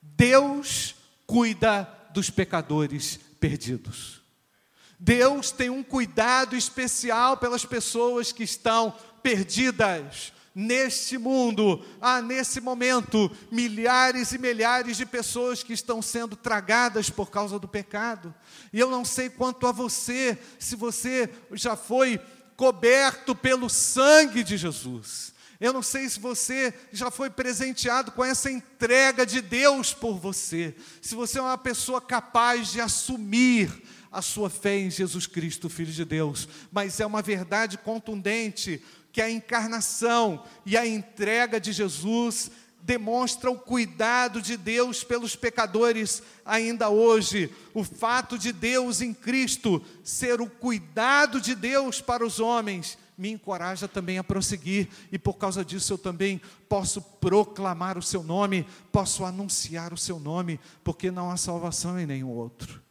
Deus 0.00 0.94
cuida 1.26 1.88
dos 2.12 2.30
pecadores 2.30 3.18
perdidos. 3.38 4.22
Deus 4.98 5.50
tem 5.50 5.68
um 5.68 5.82
cuidado 5.82 6.56
especial 6.56 7.36
pelas 7.36 7.64
pessoas 7.64 8.32
que 8.32 8.42
estão 8.42 8.94
perdidas, 9.22 10.32
neste 10.54 11.18
mundo, 11.18 11.84
há 12.00 12.22
nesse 12.22 12.60
momento 12.60 13.30
milhares 13.50 14.30
e 14.32 14.38
milhares 14.38 14.96
de 14.96 15.04
pessoas 15.04 15.64
que 15.64 15.72
estão 15.72 16.00
sendo 16.00 16.36
tragadas 16.36 17.10
por 17.10 17.28
causa 17.28 17.58
do 17.58 17.66
pecado. 17.66 18.32
E 18.72 18.78
eu 18.78 18.88
não 18.88 19.04
sei 19.04 19.28
quanto 19.28 19.66
a 19.66 19.72
você, 19.72 20.38
se 20.58 20.76
você 20.76 21.28
já 21.52 21.74
foi 21.74 22.20
coberto 22.56 23.34
pelo 23.34 23.68
sangue 23.68 24.42
de 24.42 24.56
Jesus. 24.56 25.32
Eu 25.60 25.72
não 25.72 25.82
sei 25.82 26.08
se 26.08 26.18
você 26.18 26.74
já 26.92 27.10
foi 27.10 27.30
presenteado 27.30 28.12
com 28.12 28.24
essa 28.24 28.50
entrega 28.50 29.24
de 29.24 29.40
Deus 29.40 29.94
por 29.94 30.18
você. 30.18 30.74
Se 31.00 31.14
você 31.14 31.38
é 31.38 31.42
uma 31.42 31.56
pessoa 31.56 32.00
capaz 32.00 32.72
de 32.72 32.80
assumir 32.80 33.70
a 34.10 34.20
sua 34.20 34.50
fé 34.50 34.78
em 34.78 34.90
Jesus 34.90 35.26
Cristo, 35.26 35.68
Filho 35.68 35.92
de 35.92 36.04
Deus. 36.04 36.48
Mas 36.70 37.00
é 37.00 37.06
uma 37.06 37.22
verdade 37.22 37.78
contundente 37.78 38.82
que 39.12 39.20
a 39.20 39.30
encarnação 39.30 40.44
e 40.66 40.76
a 40.76 40.86
entrega 40.86 41.60
de 41.60 41.72
Jesus 41.72 42.50
demonstra 42.84 43.50
o 43.50 43.58
cuidado 43.58 44.42
de 44.42 44.56
Deus 44.58 45.02
pelos 45.02 45.34
pecadores 45.34 46.22
ainda 46.44 46.90
hoje. 46.90 47.50
O 47.72 47.82
fato 47.82 48.38
de 48.38 48.52
Deus 48.52 49.00
em 49.00 49.14
Cristo 49.14 49.82
ser 50.02 50.40
o 50.40 50.48
cuidado 50.48 51.40
de 51.40 51.54
Deus 51.54 52.00
para 52.02 52.24
os 52.24 52.38
homens 52.38 52.98
me 53.16 53.30
encoraja 53.30 53.86
também 53.86 54.18
a 54.18 54.24
prosseguir, 54.24 54.88
e 55.10 55.18
por 55.18 55.34
causa 55.34 55.64
disso 55.64 55.92
eu 55.92 55.98
também 55.98 56.40
posso 56.68 57.00
proclamar 57.00 57.96
o 57.96 58.02
seu 58.02 58.24
nome, 58.24 58.66
posso 58.90 59.24
anunciar 59.24 59.92
o 59.92 59.96
seu 59.96 60.18
nome, 60.18 60.58
porque 60.82 61.12
não 61.12 61.30
há 61.30 61.36
salvação 61.36 61.98
em 61.98 62.06
nenhum 62.06 62.30
outro, 62.30 62.82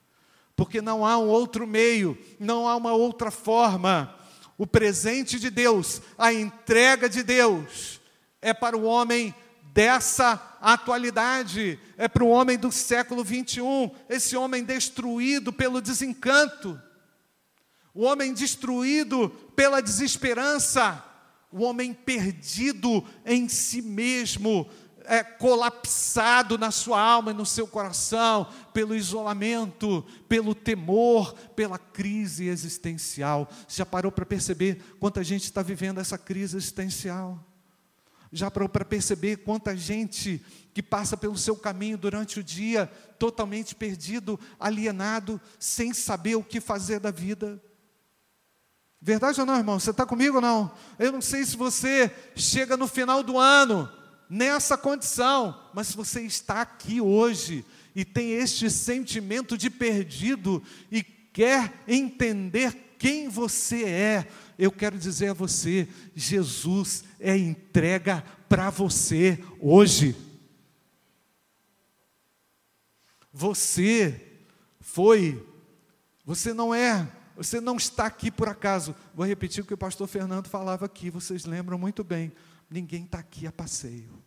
porque 0.55 0.81
não 0.81 1.05
há 1.05 1.17
um 1.17 1.27
outro 1.27 1.67
meio, 1.67 2.17
não 2.39 2.69
há 2.69 2.75
uma 2.77 2.93
outra 2.93 3.29
forma. 3.29 4.17
O 4.57 4.65
presente 4.65 5.37
de 5.37 5.49
Deus, 5.49 6.01
a 6.17 6.31
entrega 6.31 7.09
de 7.09 7.21
Deus, 7.21 7.99
é 8.41 8.53
para 8.53 8.77
o 8.77 8.83
homem 8.83 9.35
dessa 9.73 10.57
atualidade, 10.61 11.79
é 11.97 12.07
para 12.07 12.23
o 12.23 12.29
homem 12.29 12.57
do 12.57 12.71
século 12.71 13.23
21, 13.23 13.89
esse 14.07 14.37
homem 14.37 14.63
destruído 14.63 15.51
pelo 15.51 15.81
desencanto, 15.81 16.79
o 17.93 18.03
homem 18.03 18.33
destruído 18.33 19.29
pela 19.55 19.81
desesperança, 19.81 21.03
o 21.51 21.63
homem 21.63 21.91
perdido 21.91 23.03
em 23.25 23.49
si 23.49 23.81
mesmo, 23.81 24.69
é, 25.05 25.23
colapsado 25.23 26.57
na 26.57 26.71
sua 26.71 27.01
alma 27.01 27.31
e 27.31 27.35
no 27.35 27.45
seu 27.45 27.67
coração, 27.67 28.47
pelo 28.73 28.95
isolamento, 28.95 30.05
pelo 30.29 30.55
temor, 30.55 31.33
pela 31.55 31.77
crise 31.77 32.45
existencial. 32.45 33.49
Já 33.67 33.85
parou 33.85 34.11
para 34.11 34.25
perceber 34.25 34.81
quanta 34.99 35.23
gente 35.23 35.43
está 35.43 35.61
vivendo 35.61 35.99
essa 35.99 36.17
crise 36.17 36.57
existencial? 36.57 37.52
Já 38.33 38.49
para 38.49 38.83
perceber 38.83 39.37
quanta 39.37 39.77
gente 39.77 40.43
que 40.73 40.81
passa 40.81 41.15
pelo 41.15 41.37
seu 41.37 41.55
caminho 41.55 41.97
durante 41.97 42.39
o 42.39 42.43
dia, 42.43 42.87
totalmente 43.19 43.75
perdido, 43.75 44.39
alienado, 44.59 45.39
sem 45.59 45.93
saber 45.93 46.35
o 46.35 46.43
que 46.43 46.59
fazer 46.59 46.99
da 46.99 47.11
vida? 47.11 47.61
Verdade 48.99 49.39
ou 49.39 49.45
não, 49.45 49.57
irmão? 49.57 49.79
Você 49.79 49.91
está 49.91 50.05
comigo 50.05 50.37
ou 50.37 50.41
não? 50.41 50.71
Eu 50.97 51.11
não 51.11 51.21
sei 51.21 51.45
se 51.45 51.55
você 51.55 52.11
chega 52.35 52.75
no 52.75 52.87
final 52.87 53.21
do 53.21 53.37
ano 53.37 53.87
nessa 54.27 54.75
condição, 54.75 55.59
mas 55.73 55.87
se 55.87 55.95
você 55.95 56.21
está 56.21 56.61
aqui 56.61 56.99
hoje 56.99 57.63
e 57.95 58.03
tem 58.03 58.31
este 58.31 58.67
sentimento 58.71 59.55
de 59.55 59.69
perdido 59.69 60.63
e 60.91 61.03
quer 61.03 61.83
entender 61.87 62.92
quem 63.03 63.27
você 63.27 63.83
é, 63.83 64.27
eu 64.57 64.71
quero 64.71 64.97
dizer 64.97 65.27
a 65.27 65.33
você: 65.33 65.89
Jesus 66.15 67.03
é 67.19 67.35
entrega 67.35 68.21
para 68.47 68.69
você 68.69 69.43
hoje. 69.59 70.15
Você 73.29 74.39
foi, 74.79 75.45
você 76.23 76.53
não 76.53 76.73
é, 76.73 77.05
você 77.35 77.59
não 77.59 77.75
está 77.75 78.05
aqui 78.05 78.31
por 78.31 78.47
acaso. 78.47 78.95
Vou 79.13 79.25
repetir 79.25 79.61
o 79.61 79.67
que 79.67 79.73
o 79.73 79.77
pastor 79.77 80.07
Fernando 80.07 80.47
falava 80.47 80.85
aqui, 80.85 81.09
vocês 81.09 81.43
lembram 81.43 81.77
muito 81.77 82.05
bem. 82.05 82.31
Ninguém 82.69 83.03
está 83.03 83.19
aqui 83.19 83.45
a 83.45 83.51
passeio. 83.51 84.23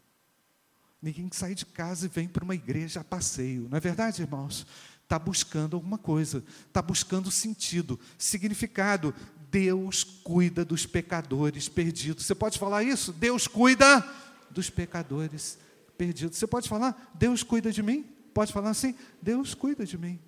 Ninguém 1.01 1.31
sai 1.33 1.55
de 1.55 1.65
casa 1.65 2.05
e 2.05 2.11
vem 2.11 2.29
para 2.29 2.45
uma 2.45 2.55
igreja 2.55 3.01
a 3.01 3.05
passeio. 3.05 3.69
Não 3.71 3.79
é 3.79 3.81
verdade, 3.81 4.21
irmãos? 4.21 4.67
Está 5.07 5.21
buscando 5.21 5.77
alguma 5.77 5.99
coisa, 5.99 6.43
está 6.67 6.83
buscando 6.83 7.31
sentido, 7.31 7.99
significado. 8.19 9.15
Deus 9.49 10.03
cuida 10.03 10.65
dos 10.65 10.85
pecadores 10.85 11.69
perdidos. 11.69 12.27
Você 12.27 12.35
pode 12.35 12.59
falar 12.59 12.83
isso? 12.83 13.13
Deus 13.13 13.47
cuida 13.47 14.05
dos 14.51 14.69
pecadores 14.69 15.59
perdidos. 15.97 16.37
Você 16.37 16.47
pode 16.49 16.69
falar? 16.69 17.13
Deus 17.15 17.45
cuida 17.45 17.71
de 17.71 17.85
mim? 17.85 18.05
Pode 18.35 18.53
falar 18.53 18.71
assim? 18.71 18.97
Deus 19.23 19.55
cuida 19.55 19.87
de 19.87 19.97
mim. 19.97 20.19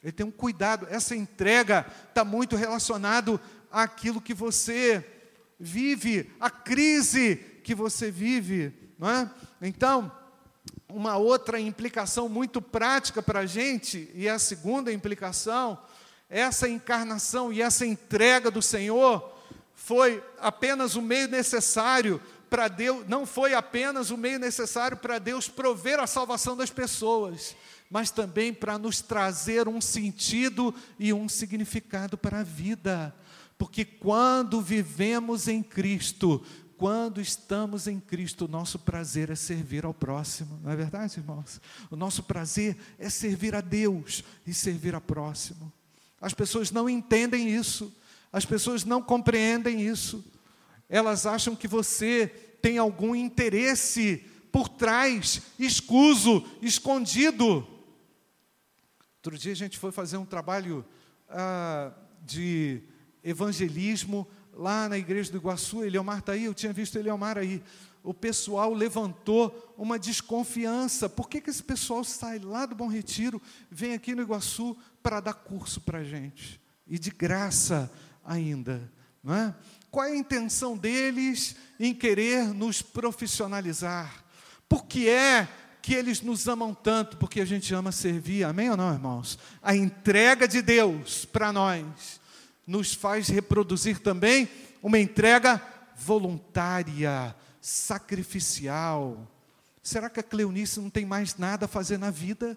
Ele 0.00 0.12
tem 0.12 0.24
um 0.24 0.30
cuidado. 0.30 0.86
Essa 0.88 1.16
entrega 1.16 1.84
está 2.08 2.24
muito 2.24 2.54
relacionado 2.54 3.40
àquilo 3.68 4.20
que 4.20 4.32
você 4.32 5.04
vive, 5.58 6.30
a 6.38 6.48
crise 6.50 7.34
que 7.64 7.74
você 7.74 8.12
vive, 8.12 8.72
não 8.96 9.10
é? 9.10 9.28
Então, 9.60 10.12
uma 10.94 11.16
outra 11.16 11.58
implicação 11.58 12.28
muito 12.28 12.62
prática 12.62 13.20
para 13.20 13.40
a 13.40 13.46
gente, 13.46 14.08
e 14.14 14.28
a 14.28 14.38
segunda 14.38 14.92
implicação, 14.92 15.76
essa 16.30 16.68
encarnação 16.68 17.52
e 17.52 17.60
essa 17.60 17.84
entrega 17.84 18.50
do 18.50 18.62
Senhor 18.62 19.32
foi 19.74 20.22
apenas 20.38 20.94
o 20.94 21.02
meio 21.02 21.28
necessário 21.28 22.22
para 22.48 22.68
Deus, 22.68 23.04
não 23.08 23.26
foi 23.26 23.54
apenas 23.54 24.10
o 24.10 24.16
meio 24.16 24.38
necessário 24.38 24.96
para 24.96 25.18
Deus 25.18 25.48
prover 25.48 25.98
a 25.98 26.06
salvação 26.06 26.56
das 26.56 26.70
pessoas, 26.70 27.56
mas 27.90 28.12
também 28.12 28.54
para 28.54 28.78
nos 28.78 29.00
trazer 29.00 29.66
um 29.66 29.80
sentido 29.80 30.72
e 30.96 31.12
um 31.12 31.28
significado 31.28 32.16
para 32.16 32.40
a 32.40 32.44
vida. 32.44 33.12
Porque 33.58 33.84
quando 33.84 34.60
vivemos 34.60 35.48
em 35.48 35.62
Cristo, 35.62 36.44
quando 36.84 37.18
estamos 37.18 37.88
em 37.88 37.98
Cristo, 37.98 38.44
o 38.44 38.48
nosso 38.48 38.78
prazer 38.78 39.30
é 39.30 39.34
servir 39.34 39.86
ao 39.86 39.94
próximo, 39.94 40.60
não 40.62 40.70
é 40.70 40.76
verdade, 40.76 41.18
irmãos? 41.18 41.58
O 41.90 41.96
nosso 41.96 42.22
prazer 42.24 42.76
é 42.98 43.08
servir 43.08 43.54
a 43.54 43.62
Deus 43.62 44.22
e 44.46 44.52
servir 44.52 44.94
ao 44.94 45.00
próximo. 45.00 45.72
As 46.20 46.34
pessoas 46.34 46.70
não 46.70 46.86
entendem 46.86 47.48
isso, 47.48 47.90
as 48.30 48.44
pessoas 48.44 48.84
não 48.84 49.00
compreendem 49.00 49.80
isso, 49.80 50.22
elas 50.86 51.24
acham 51.24 51.56
que 51.56 51.66
você 51.66 52.26
tem 52.60 52.76
algum 52.76 53.14
interesse 53.14 54.22
por 54.52 54.68
trás, 54.68 55.40
escuso, 55.58 56.46
escondido. 56.60 57.66
Outro 59.16 59.38
dia 59.38 59.52
a 59.52 59.56
gente 59.56 59.78
foi 59.78 59.90
fazer 59.90 60.18
um 60.18 60.26
trabalho 60.26 60.84
ah, 61.30 61.94
de 62.20 62.82
evangelismo 63.22 64.28
lá 64.56 64.88
na 64.88 64.98
igreja 64.98 65.30
do 65.30 65.38
Iguaçu, 65.38 65.84
Eliomar 65.84 66.18
está 66.18 66.32
aí, 66.32 66.44
eu 66.44 66.54
tinha 66.54 66.72
visto 66.72 66.96
Eliomar 66.96 67.38
aí. 67.38 67.62
O 68.02 68.12
pessoal 68.12 68.72
levantou 68.74 69.74
uma 69.78 69.98
desconfiança. 69.98 71.08
Por 71.08 71.28
que, 71.28 71.40
que 71.40 71.50
esse 71.50 71.62
pessoal 71.62 72.04
sai 72.04 72.38
lá 72.38 72.66
do 72.66 72.74
Bom 72.74 72.86
Retiro, 72.86 73.40
vem 73.70 73.94
aqui 73.94 74.14
no 74.14 74.22
Iguaçu 74.22 74.76
para 75.02 75.20
dar 75.20 75.34
curso 75.34 75.80
para 75.80 76.00
a 76.00 76.04
gente? 76.04 76.60
E 76.86 76.98
de 76.98 77.10
graça 77.10 77.90
ainda. 78.22 78.92
Não 79.22 79.34
é? 79.34 79.54
Qual 79.90 80.04
é 80.04 80.12
a 80.12 80.16
intenção 80.16 80.76
deles 80.76 81.56
em 81.80 81.94
querer 81.94 82.52
nos 82.52 82.82
profissionalizar? 82.82 84.24
Por 84.68 84.84
que 84.84 85.08
é 85.08 85.48
que 85.80 85.94
eles 85.94 86.20
nos 86.20 86.46
amam 86.46 86.74
tanto? 86.74 87.16
Porque 87.16 87.40
a 87.40 87.44
gente 87.44 87.74
ama 87.74 87.92
servir, 87.92 88.44
amém 88.44 88.70
ou 88.70 88.76
não, 88.76 88.92
irmãos? 88.92 89.38
A 89.62 89.74
entrega 89.74 90.46
de 90.46 90.60
Deus 90.60 91.24
para 91.24 91.52
nós 91.52 92.20
nos 92.66 92.94
faz 92.94 93.28
reproduzir 93.28 93.98
também 93.98 94.48
uma 94.82 94.98
entrega 94.98 95.60
voluntária, 95.96 97.34
sacrificial. 97.60 99.30
Será 99.82 100.08
que 100.08 100.20
a 100.20 100.22
Cleonice 100.22 100.80
não 100.80 100.90
tem 100.90 101.04
mais 101.04 101.36
nada 101.36 101.66
a 101.66 101.68
fazer 101.68 101.98
na 101.98 102.10
vida? 102.10 102.56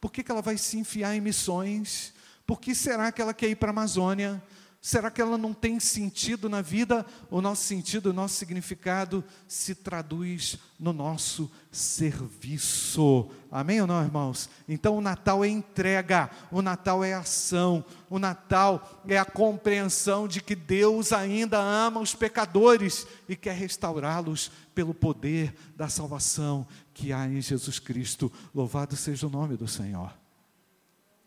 Por 0.00 0.12
que, 0.12 0.22
que 0.22 0.30
ela 0.30 0.42
vai 0.42 0.56
se 0.56 0.78
enfiar 0.78 1.14
em 1.14 1.20
missões? 1.20 2.14
Por 2.46 2.60
que 2.60 2.74
será 2.74 3.10
que 3.10 3.20
ela 3.20 3.34
quer 3.34 3.50
ir 3.50 3.56
para 3.56 3.68
a 3.68 3.70
Amazônia? 3.70 4.42
Será 4.80 5.10
que 5.10 5.20
ela 5.20 5.36
não 5.36 5.52
tem 5.52 5.80
sentido 5.80 6.48
na 6.48 6.62
vida? 6.62 7.04
O 7.30 7.40
nosso 7.40 7.64
sentido, 7.64 8.10
o 8.10 8.12
nosso 8.12 8.36
significado 8.36 9.24
se 9.48 9.74
traduz 9.74 10.56
no 10.78 10.92
nosso 10.92 11.50
serviço. 11.72 13.28
Amém 13.50 13.80
ou 13.80 13.88
não, 13.88 14.00
irmãos? 14.02 14.48
Então 14.68 14.96
o 14.96 15.00
Natal 15.00 15.44
é 15.44 15.48
entrega, 15.48 16.30
o 16.50 16.62
Natal 16.62 17.02
é 17.02 17.12
ação, 17.12 17.84
o 18.08 18.20
Natal 18.20 19.02
é 19.08 19.18
a 19.18 19.24
compreensão 19.24 20.28
de 20.28 20.40
que 20.40 20.54
Deus 20.54 21.12
ainda 21.12 21.58
ama 21.58 22.00
os 22.00 22.14
pecadores 22.14 23.04
e 23.28 23.34
quer 23.34 23.56
restaurá-los 23.56 24.52
pelo 24.76 24.94
poder 24.94 25.54
da 25.76 25.88
salvação 25.88 26.64
que 26.94 27.12
há 27.12 27.26
em 27.26 27.40
Jesus 27.40 27.80
Cristo. 27.80 28.30
Louvado 28.54 28.94
seja 28.94 29.26
o 29.26 29.30
nome 29.30 29.56
do 29.56 29.66
Senhor. 29.66 30.14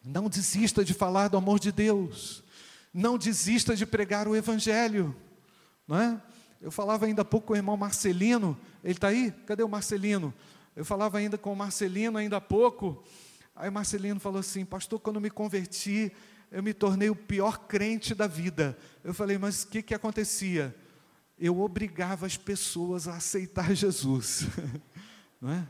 Não 0.03 0.29
desista 0.29 0.85
de 0.85 0.93
falar 0.93 1.27
do 1.27 1.37
amor 1.37 1.59
de 1.59 1.71
Deus. 1.71 2.43
Não 2.93 3.17
desista 3.17 3.75
de 3.75 3.85
pregar 3.85 4.27
o 4.27 4.35
Evangelho. 4.35 5.15
Não 5.87 5.97
é? 5.99 6.21
Eu 6.61 6.71
falava 6.71 7.05
ainda 7.05 7.23
há 7.23 7.25
pouco 7.25 7.47
com 7.47 7.53
o 7.53 7.57
irmão 7.57 7.75
Marcelino, 7.75 8.57
ele 8.83 8.93
está 8.93 9.07
aí? 9.07 9.31
Cadê 9.47 9.63
o 9.63 9.69
Marcelino? 9.69 10.33
Eu 10.75 10.85
falava 10.85 11.17
ainda 11.17 11.37
com 11.37 11.51
o 11.51 11.55
Marcelino 11.55 12.17
ainda 12.17 12.37
há 12.37 12.41
pouco. 12.41 13.03
Aí 13.55 13.69
o 13.69 13.71
Marcelino 13.71 14.19
falou 14.19 14.39
assim: 14.39 14.63
Pastor, 14.63 14.99
quando 14.99 15.19
me 15.19 15.29
converti, 15.29 16.11
eu 16.51 16.61
me 16.61 16.73
tornei 16.73 17.09
o 17.09 17.15
pior 17.15 17.59
crente 17.59 18.13
da 18.13 18.27
vida. 18.27 18.77
Eu 19.03 19.13
falei, 19.13 19.37
mas 19.37 19.63
o 19.63 19.69
que, 19.69 19.81
que 19.81 19.93
acontecia? 19.93 20.75
Eu 21.39 21.59
obrigava 21.61 22.25
as 22.25 22.35
pessoas 22.35 23.07
a 23.07 23.15
aceitar 23.15 23.71
Jesus. 23.75 24.47
Não 25.39 25.51
é? 25.51 25.67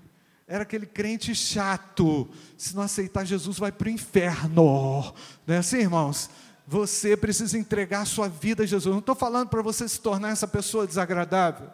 Era 0.48 0.64
aquele 0.64 0.88
crente 0.88 1.34
chato. 1.36 2.28
Se 2.58 2.76
não 2.76 2.82
aceitar 2.82 3.24
Jesus, 3.26 3.60
vai 3.60 3.72
para 3.72 3.88
o 3.88 3.92
inferno. 3.92 5.14
Não 5.46 5.56
é 5.56 5.60
assim, 5.60 5.78
irmãos? 5.78 6.30
Você 6.68 7.18
precisa 7.18 7.58
entregar 7.58 8.06
sua 8.06 8.28
vida 8.28 8.64
a 8.64 8.66
Jesus. 8.66 8.92
Não 8.92 9.00
estou 9.00 9.16
falando 9.16 9.50
para 9.50 9.62
você 9.62 9.88
se 9.88 10.00
tornar 10.00 10.30
essa 10.30 10.48
pessoa 10.48 10.88
desagradável. 10.88 11.68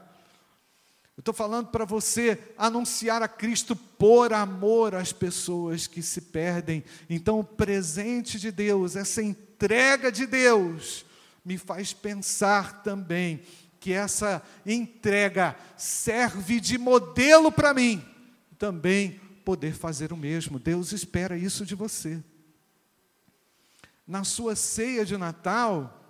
Eu 1.16 1.22
estou 1.22 1.34
falando 1.34 1.68
para 1.68 1.84
você 1.84 2.38
anunciar 2.58 3.24
a 3.24 3.28
Cristo 3.28 3.76
por 3.76 4.32
amor 4.32 4.94
às 4.94 5.12
pessoas 5.12 5.88
que 5.88 6.02
se 6.02 6.22
perdem. 6.22 6.84
Então, 7.10 7.40
o 7.40 7.44
presente 7.44 8.40
de 8.40 8.52
Deus, 8.52 8.96
essa 8.96 9.22
entrega 9.22 10.12
de 10.12 10.28
Deus, 10.28 11.06
me 11.44 11.58
faz 11.58 11.92
pensar 11.92 12.84
também 12.84 13.42
que 13.80 13.94
essa 13.94 14.44
entrega 14.66 15.56
serve 15.76 16.60
de 16.60 16.78
modelo 16.78 17.52
para 17.52 17.74
mim, 17.74 18.04
também 18.58 19.20
poder 19.44 19.74
fazer 19.74 20.14
o 20.14 20.18
mesmo. 20.18 20.60
Deus 20.60 20.92
espera 20.92 21.38
isso 21.38 21.66
de 21.66 21.74
você 21.74 22.22
na 24.08 24.24
sua 24.24 24.56
ceia 24.56 25.04
de 25.04 25.18
Natal, 25.18 26.02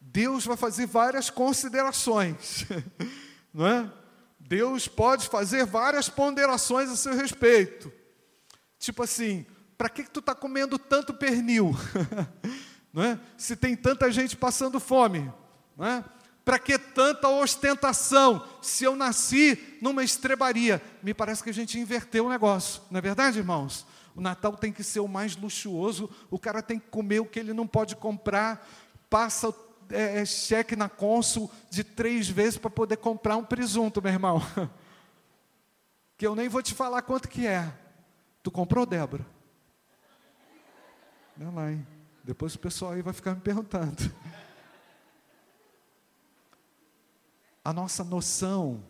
Deus 0.00 0.46
vai 0.46 0.56
fazer 0.56 0.86
várias 0.86 1.28
considerações, 1.28 2.64
não 3.52 3.66
é? 3.66 3.92
Deus 4.38 4.88
pode 4.88 5.28
fazer 5.28 5.66
várias 5.66 6.08
ponderações 6.08 6.90
a 6.90 6.96
seu 6.96 7.14
respeito. 7.14 7.92
Tipo 8.78 9.02
assim, 9.02 9.44
para 9.76 9.88
que, 9.88 10.02
que 10.02 10.10
tu 10.10 10.20
está 10.20 10.34
comendo 10.34 10.78
tanto 10.78 11.12
pernil? 11.12 11.76
não 12.92 13.02
é? 13.02 13.20
Se 13.36 13.54
tem 13.54 13.76
tanta 13.76 14.10
gente 14.10 14.36
passando 14.36 14.80
fome, 14.80 15.30
não 15.76 15.86
é? 15.86 16.04
Para 16.44 16.58
que 16.58 16.78
tanta 16.78 17.28
ostentação? 17.28 18.44
Se 18.60 18.82
eu 18.82 18.96
nasci 18.96 19.78
numa 19.80 20.02
estrebaria, 20.02 20.82
me 21.02 21.14
parece 21.14 21.44
que 21.44 21.50
a 21.50 21.54
gente 21.54 21.78
inverteu 21.78 22.26
o 22.26 22.30
negócio, 22.30 22.82
não 22.90 22.98
é 22.98 23.00
verdade, 23.00 23.38
irmãos? 23.38 23.86
O 24.14 24.20
Natal 24.20 24.56
tem 24.56 24.72
que 24.72 24.82
ser 24.82 25.00
o 25.00 25.08
mais 25.08 25.36
luxuoso, 25.36 26.10
o 26.30 26.38
cara 26.38 26.62
tem 26.62 26.78
que 26.78 26.88
comer 26.88 27.20
o 27.20 27.26
que 27.26 27.38
ele 27.38 27.52
não 27.52 27.66
pode 27.66 27.96
comprar, 27.96 28.68
passa 29.08 29.54
é, 29.90 30.20
é 30.20 30.24
cheque 30.24 30.76
na 30.76 30.88
Consul 30.88 31.50
de 31.68 31.82
três 31.82 32.28
vezes 32.28 32.58
para 32.58 32.70
poder 32.70 32.96
comprar 32.96 33.36
um 33.36 33.44
presunto, 33.44 34.02
meu 34.02 34.12
irmão. 34.12 34.40
Que 36.16 36.26
eu 36.26 36.36
nem 36.36 36.50
vou 36.50 36.62
te 36.62 36.74
falar 36.74 37.00
quanto 37.00 37.30
que 37.30 37.46
é. 37.46 37.72
Tu 38.42 38.50
comprou, 38.50 38.84
Débora? 38.84 39.26
Não 41.34 41.54
lá, 41.54 41.72
hein? 41.72 41.86
Depois 42.22 42.54
o 42.54 42.58
pessoal 42.58 42.92
aí 42.92 43.00
vai 43.00 43.14
ficar 43.14 43.34
me 43.34 43.40
perguntando. 43.40 44.12
A 47.64 47.72
nossa 47.72 48.04
noção 48.04 48.84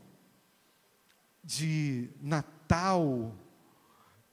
de 1.44 2.10
Natal 2.20 3.32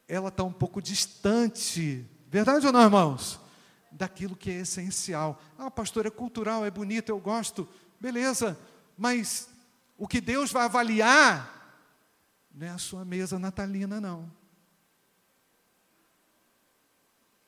ela 0.08 0.30
está 0.30 0.43
um 0.43 0.54
pouco 0.54 0.82
distante, 0.82 2.06
verdade 2.28 2.65
ou 2.65 2.72
não, 2.72 2.84
irmãos? 2.84 3.39
Daquilo 3.91 4.36
que 4.36 4.50
é 4.50 4.62
essencial. 4.62 5.41
Ah, 5.58 5.70
pastor, 5.70 6.06
é 6.06 6.10
cultural, 6.10 6.65
é 6.65 6.72
bonito, 6.72 7.10
eu 7.10 7.20
gosto. 7.20 7.67
Beleza, 8.00 8.58
mas 8.98 9.50
o 9.98 10.08
que 10.08 10.22
Deus 10.22 10.52
vai 10.52 10.65
avaliar 10.65 11.56
não 12.54 12.67
é 12.67 12.70
a 12.70 12.78
sua 12.78 13.06
mesa 13.06 13.38
natalina, 13.38 14.00
não. 14.02 14.32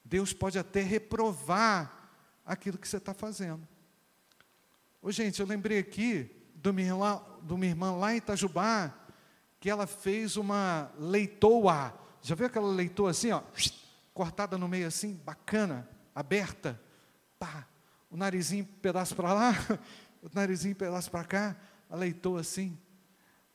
Deus 0.03 0.33
pode 0.33 0.57
até 0.57 0.81
reprovar 0.81 2.11
aquilo 2.45 2.77
que 2.77 2.87
você 2.87 2.97
está 2.97 3.13
fazendo. 3.13 3.67
Ô, 5.01 5.11
gente, 5.11 5.39
eu 5.39 5.45
lembrei 5.45 5.79
aqui 5.79 6.35
de 6.55 6.69
uma, 6.69 6.81
irmã, 6.81 7.21
de 7.41 7.53
uma 7.53 7.65
irmã 7.65 7.91
lá 7.95 8.13
em 8.13 8.17
Itajubá, 8.17 8.93
que 9.59 9.69
ela 9.69 9.87
fez 9.87 10.35
uma 10.35 10.91
leitoa 10.97 11.93
já 12.21 12.35
viu 12.35 12.47
aquela 12.47 12.71
leitura 12.71 13.11
assim, 13.11 13.31
ó, 13.31 13.41
cortada 14.13 14.57
no 14.57 14.67
meio 14.67 14.87
assim, 14.87 15.19
bacana, 15.25 15.87
aberta? 16.13 16.79
Pá, 17.37 17.65
o 18.09 18.17
narizinho 18.17 18.65
pedaço 18.81 19.15
para 19.15 19.33
lá, 19.33 19.53
o 20.21 20.29
narizinho 20.33 20.75
pedaço 20.75 21.09
para 21.09 21.23
cá, 21.23 21.55
a 21.89 21.95
leitor 21.95 22.39
assim. 22.39 22.77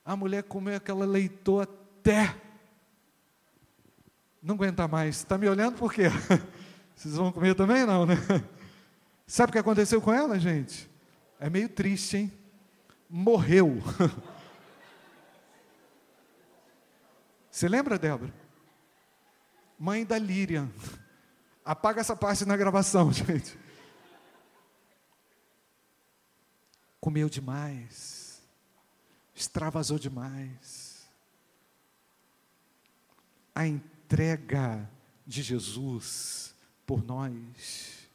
A 0.03 0.15
mulher 0.15 0.43
comeu 0.43 0.75
aquela 0.75 1.05
leitor 1.05 1.63
até 1.63 2.35
não 4.45 4.53
aguenta 4.53 4.87
mais. 4.87 5.17
Está 5.17 5.39
me 5.39 5.49
olhando 5.49 5.75
por 5.75 5.91
quê? 5.91 6.03
Vocês 6.95 7.15
vão 7.15 7.31
comer 7.31 7.55
também 7.55 7.83
não, 7.83 8.05
né? 8.05 8.15
Sabe 9.25 9.49
o 9.49 9.53
que 9.53 9.57
aconteceu 9.57 9.99
com 9.99 10.13
ela, 10.13 10.39
gente? 10.39 10.87
É 11.39 11.49
meio 11.49 11.67
triste, 11.67 12.17
hein? 12.17 12.31
Morreu. 13.09 13.81
Você 17.49 17.67
lembra, 17.67 17.97
Débora? 17.97 18.31
Mãe 19.77 20.05
da 20.05 20.17
Líria. 20.17 20.69
Apaga 21.63 22.01
essa 22.01 22.15
parte 22.15 22.45
na 22.45 22.55
gravação, 22.55 23.11
gente. 23.13 23.57
Comeu 26.99 27.29
demais. 27.29 28.41
extravasou 29.33 29.99
demais. 29.99 31.05
A 33.53 33.67
entrega 33.67 34.89
de 35.25 35.41
Jesus 35.41 36.53
por 36.85 37.03
nós. 37.03 38.09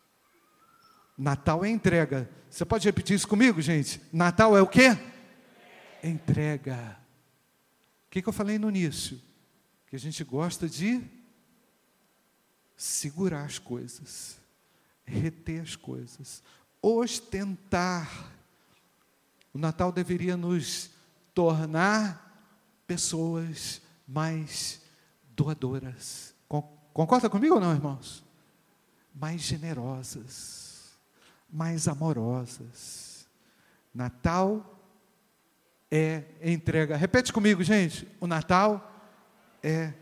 Natal 1.17 1.65
é 1.65 1.69
entrega. 1.69 2.29
Você 2.49 2.65
pode 2.65 2.87
repetir 2.87 3.15
isso 3.15 3.29
comigo, 3.29 3.61
gente? 3.61 4.01
Natal 4.13 4.57
é 4.57 4.63
o 4.63 4.67
quê? 4.67 4.97
Entrega. 6.03 6.99
O 8.07 8.11
que, 8.11 8.23
que 8.23 8.29
eu 8.29 8.33
falei 8.33 8.59
no 8.59 8.69
início? 8.69 9.21
Que 9.87 9.97
a 9.97 9.99
gente 9.99 10.25
gosta 10.25 10.69
de 10.69 11.20
segurar 12.81 13.45
as 13.45 13.59
coisas, 13.59 14.39
reter 15.05 15.61
as 15.61 15.77
coisas, 15.77 16.43
ostentar. 16.81 18.33
O 19.53 19.59
Natal 19.59 19.93
deveria 19.93 20.35
nos 20.35 20.89
tornar 21.35 22.49
pessoas 22.87 23.83
mais 24.09 24.81
doadoras. 25.37 26.35
Concorda 26.95 27.29
comigo 27.29 27.57
ou 27.57 27.61
não, 27.61 27.75
irmãos? 27.75 28.25
Mais 29.15 29.43
generosas, 29.43 30.97
mais 31.53 31.87
amorosas. 31.87 33.29
Natal 33.93 34.83
é 35.91 36.25
entrega. 36.43 36.97
Repete 36.97 37.31
comigo, 37.31 37.63
gente. 37.63 38.09
O 38.19 38.27
Natal 38.27 38.91
é 39.63 39.93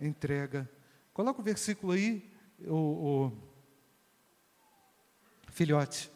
entrega. 0.00 0.66
Coloca 1.12 1.40
o 1.40 1.44
versículo 1.44 1.92
aí, 1.92 2.26
o, 2.66 2.74
o 2.74 3.32
filhote. 5.50 6.10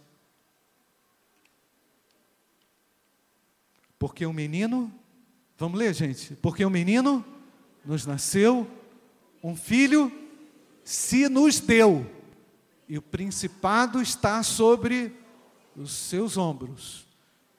Porque 3.98 4.24
o 4.24 4.30
um 4.30 4.32
menino, 4.32 4.92
vamos 5.58 5.78
ler, 5.78 5.92
gente? 5.92 6.34
Porque 6.36 6.64
o 6.64 6.68
um 6.68 6.70
menino 6.70 7.24
nos 7.84 8.06
nasceu, 8.06 8.66
um 9.42 9.54
filho 9.54 10.10
se 10.82 11.28
nos 11.28 11.60
deu, 11.60 12.10
e 12.88 12.96
o 12.96 13.02
principado 13.02 14.00
está 14.00 14.42
sobre 14.42 15.14
os 15.76 15.92
seus 15.92 16.36
ombros. 16.36 17.06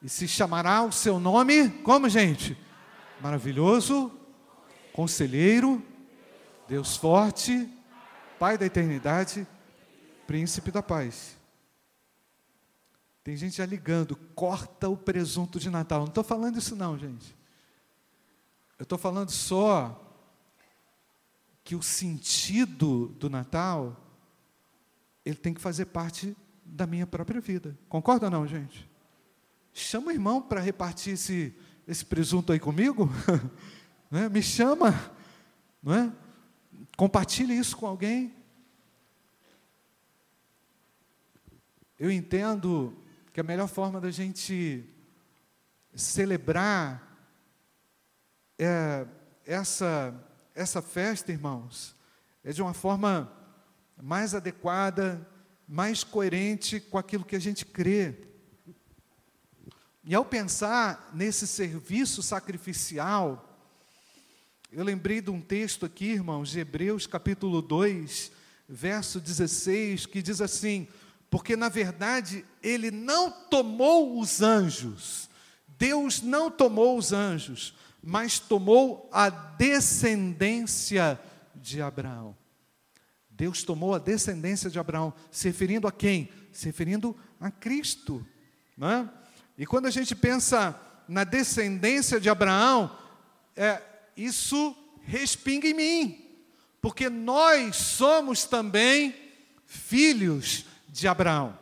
E 0.02 0.10
se 0.10 0.28
chamará 0.28 0.84
o 0.84 0.92
seu 0.92 1.20
nome, 1.20 1.70
como 1.84 2.10
gente? 2.10 2.58
Maravilhoso, 3.22 4.12
Conselheiro, 4.94 5.84
Deus 6.68 6.98
forte, 6.98 7.72
Pai 8.40 8.58
da 8.58 8.66
eternidade, 8.66 9.48
Príncipe 10.28 10.72
da 10.72 10.84
paz. 10.84 11.38
Tem 13.24 13.36
gente 13.36 13.58
já 13.58 13.66
ligando, 13.66 14.16
corta 14.36 14.90
o 14.90 14.98
presunto 14.98 15.60
de 15.60 15.70
Natal. 15.70 16.00
Não 16.02 16.08
estou 16.08 16.24
falando 16.24 16.58
isso, 16.58 16.76
não, 16.76 16.98
gente. 16.98 17.36
Eu 18.78 18.84
estou 18.84 18.98
falando 18.98 19.32
só 19.32 20.04
que 21.64 21.76
o 21.76 21.82
sentido 21.82 23.08
do 23.20 23.30
Natal 23.30 23.96
ele 25.26 25.36
tem 25.36 25.54
que 25.54 25.60
fazer 25.60 25.86
parte 25.86 26.36
da 26.64 26.88
minha 26.88 27.06
própria 27.08 27.42
vida. 27.42 27.78
Concorda 27.90 28.28
ou 28.28 28.32
não, 28.32 28.48
gente? 28.48 28.90
Chama 29.74 30.08
o 30.08 30.12
irmão 30.12 30.42
para 30.42 30.62
repartir 30.62 31.14
esse, 31.14 31.54
esse 31.88 32.06
presunto 32.06 32.54
aí 32.54 32.60
comigo. 32.60 33.10
né? 34.10 34.30
Me 34.30 34.42
chama. 34.42 34.94
Não 35.84 35.94
é? 35.94 36.14
Compartilhe 36.98 37.56
isso 37.56 37.78
com 37.78 37.86
alguém. 37.86 38.36
Eu 42.00 42.10
entendo 42.10 42.98
que 43.32 43.40
a 43.40 43.44
melhor 43.44 43.68
forma 43.68 44.02
da 44.02 44.10
gente 44.10 44.84
celebrar 45.94 47.16
é, 48.58 49.06
essa, 49.46 50.12
essa 50.56 50.82
festa, 50.82 51.32
irmãos, 51.32 51.96
é 52.44 52.52
de 52.52 52.64
uma 52.64 52.74
forma 52.74 53.32
mais 54.02 54.34
adequada, 54.34 55.30
mais 55.68 56.04
coerente 56.04 56.80
com 56.80 56.98
aquilo 56.98 57.26
que 57.26 57.36
a 57.36 57.40
gente 57.40 57.64
crê. 57.64 58.28
E 60.04 60.16
ao 60.16 60.26
pensar 60.26 61.12
nesse 61.14 61.46
serviço 61.46 62.24
sacrificial, 62.24 63.47
eu 64.72 64.84
lembrei 64.84 65.22
de 65.22 65.30
um 65.30 65.40
texto 65.40 65.86
aqui, 65.86 66.06
irmãos, 66.06 66.50
de 66.50 66.60
Hebreus 66.60 67.08
capítulo 67.08 67.62
2, 67.62 68.32
verso 68.68 69.20
16, 69.20 70.06
que 70.06 70.22
diz 70.22 70.42
assim: 70.42 70.88
Porque 71.30 71.56
na 71.56 71.70
verdade 71.70 72.46
ele 72.62 72.92
não 72.92 73.32
tomou 73.32 74.20
os 74.20 74.42
anjos, 74.42 75.30
Deus 75.78 76.22
não 76.22 76.52
tomou 76.52 76.98
os 76.98 77.14
anjos, 77.14 77.76
mas 78.04 78.40
tomou 78.40 79.10
a 79.12 79.30
descendência 79.30 81.20
de 81.56 81.82
Abraão. 81.82 82.36
Deus 83.30 83.64
tomou 83.64 83.96
a 83.96 84.00
descendência 84.00 84.70
de 84.70 84.80
Abraão, 84.80 85.14
se 85.32 85.48
referindo 85.48 85.88
a 85.88 85.92
quem? 85.92 86.30
Se 86.52 86.66
referindo 86.66 87.16
a 87.40 87.50
Cristo. 87.50 88.26
Não 88.76 88.90
é? 88.90 89.10
E 89.58 89.66
quando 89.66 89.86
a 89.86 89.92
gente 89.92 90.16
pensa 90.16 90.78
na 91.08 91.24
descendência 91.24 92.20
de 92.20 92.30
Abraão, 92.30 92.96
é, 93.56 93.82
isso 94.18 94.76
respinga 95.04 95.68
em 95.68 95.74
mim, 95.74 96.26
porque 96.82 97.10
nós 97.10 97.76
somos 97.76 98.46
também 98.46 99.16
filhos 99.66 100.66
de 100.90 101.08
Abraão. 101.08 101.58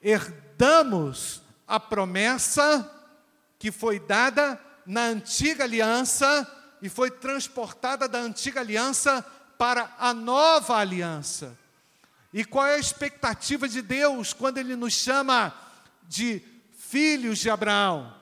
Herdamos 0.00 1.42
a 1.66 1.80
promessa 1.80 2.88
que 3.58 3.72
foi 3.72 3.98
dada 3.98 4.60
na 4.84 5.06
antiga 5.06 5.64
aliança 5.64 6.46
e 6.82 6.88
foi 6.88 7.10
transportada 7.10 8.06
da 8.06 8.18
antiga 8.18 8.60
aliança 8.60 9.24
para 9.56 9.94
a 9.98 10.12
nova 10.12 10.76
aliança. 10.76 11.56
E 12.32 12.44
qual 12.44 12.66
é 12.66 12.74
a 12.74 12.78
expectativa 12.78 13.68
de 13.68 13.80
Deus 13.80 14.32
quando 14.32 14.58
Ele 14.58 14.74
nos 14.74 14.94
chama 14.94 15.54
de 16.08 16.42
filhos 16.76 17.38
de 17.38 17.48
Abraão? 17.48 18.12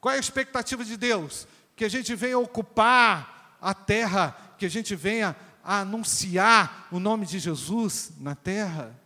Qual 0.00 0.12
é 0.12 0.16
a 0.16 0.20
expectativa 0.20 0.84
de 0.84 0.96
Deus? 0.96 1.46
Que 1.78 1.84
a 1.84 1.88
gente 1.88 2.12
venha 2.16 2.36
ocupar 2.36 3.56
a 3.60 3.72
terra, 3.72 4.36
que 4.58 4.66
a 4.66 4.68
gente 4.68 4.96
venha 4.96 5.36
anunciar 5.62 6.88
o 6.90 6.98
nome 6.98 7.24
de 7.24 7.38
Jesus 7.38 8.10
na 8.18 8.34
terra. 8.34 9.00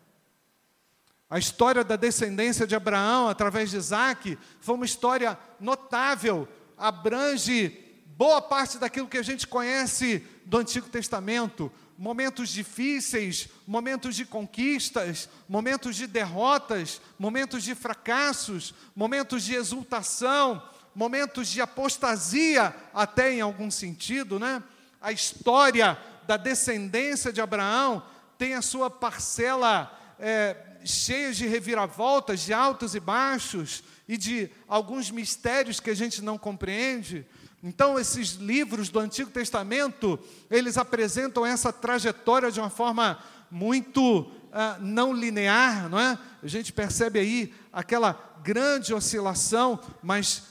A 1.28 1.38
história 1.38 1.84
da 1.84 1.96
descendência 1.96 2.66
de 2.66 2.74
Abraão 2.74 3.28
através 3.28 3.70
de 3.70 3.76
Isaac 3.76 4.38
foi 4.58 4.74
uma 4.74 4.86
história 4.86 5.38
notável, 5.60 6.48
abrange 6.78 7.78
boa 8.16 8.40
parte 8.40 8.78
daquilo 8.78 9.06
que 9.06 9.18
a 9.18 9.22
gente 9.22 9.46
conhece 9.46 10.26
do 10.46 10.56
Antigo 10.56 10.88
Testamento 10.88 11.70
momentos 12.02 12.48
difíceis, 12.48 13.48
momentos 13.64 14.16
de 14.16 14.24
conquistas, 14.24 15.28
momentos 15.48 15.94
de 15.94 16.08
derrotas, 16.08 17.00
momentos 17.16 17.62
de 17.62 17.76
fracassos, 17.76 18.74
momentos 18.96 19.44
de 19.44 19.54
exultação, 19.54 20.60
momentos 20.94 21.48
de 21.48 21.60
apostasia, 21.60 22.74
até 22.92 23.32
em 23.32 23.40
algum 23.40 23.70
sentido, 23.70 24.38
né? 24.38 24.62
A 25.00 25.12
história 25.12 25.98
da 26.26 26.36
descendência 26.36 27.32
de 27.32 27.40
Abraão 27.40 28.02
tem 28.38 28.54
a 28.54 28.62
sua 28.62 28.90
parcela 28.90 29.90
é, 30.18 30.56
cheia 30.84 31.32
de 31.32 31.46
reviravoltas, 31.46 32.40
de 32.40 32.52
altos 32.52 32.94
e 32.94 33.00
baixos, 33.00 33.82
e 34.08 34.16
de 34.16 34.50
alguns 34.68 35.10
mistérios 35.10 35.80
que 35.80 35.90
a 35.90 35.94
gente 35.94 36.22
não 36.22 36.36
compreende. 36.36 37.26
Então, 37.62 37.98
esses 37.98 38.32
livros 38.32 38.88
do 38.88 38.98
Antigo 38.98 39.30
Testamento, 39.30 40.18
eles 40.50 40.76
apresentam 40.76 41.46
essa 41.46 41.72
trajetória 41.72 42.50
de 42.50 42.58
uma 42.60 42.70
forma 42.70 43.18
muito 43.50 44.20
uh, 44.20 44.80
não 44.80 45.12
linear, 45.12 45.88
não 45.88 45.98
é? 45.98 46.18
A 46.42 46.46
gente 46.46 46.72
percebe 46.72 47.20
aí 47.20 47.54
aquela 47.72 48.18
grande 48.42 48.92
oscilação, 48.92 49.78
mas 50.02 50.42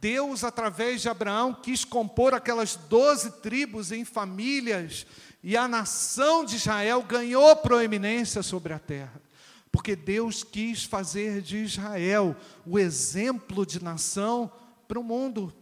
Deus, 0.00 0.44
através 0.44 1.02
de 1.02 1.08
Abraão, 1.08 1.54
quis 1.54 1.84
compor 1.84 2.34
aquelas 2.34 2.76
doze 2.76 3.30
tribos 3.40 3.92
em 3.92 4.04
famílias, 4.04 5.06
e 5.42 5.56
a 5.56 5.66
nação 5.66 6.44
de 6.44 6.56
Israel 6.56 7.02
ganhou 7.02 7.56
proeminência 7.56 8.42
sobre 8.42 8.72
a 8.72 8.78
terra 8.78 9.20
porque 9.72 9.94
Deus 9.94 10.42
quis 10.42 10.82
fazer 10.82 11.40
de 11.40 11.58
Israel 11.58 12.34
o 12.66 12.76
exemplo 12.76 13.64
de 13.64 13.80
nação 13.80 14.50
para 14.88 14.98
o 14.98 15.04
mundo 15.04 15.54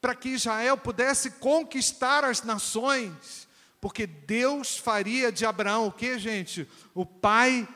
para 0.00 0.14
que 0.14 0.30
Israel 0.30 0.78
pudesse 0.78 1.30
conquistar 1.32 2.24
as 2.24 2.42
nações, 2.42 3.46
porque 3.80 4.06
Deus 4.06 4.78
faria 4.78 5.30
de 5.30 5.44
Abraão 5.44 5.86
o 5.86 5.92
que, 5.92 6.18
gente? 6.18 6.66
O 6.94 7.04
pai 7.04 7.68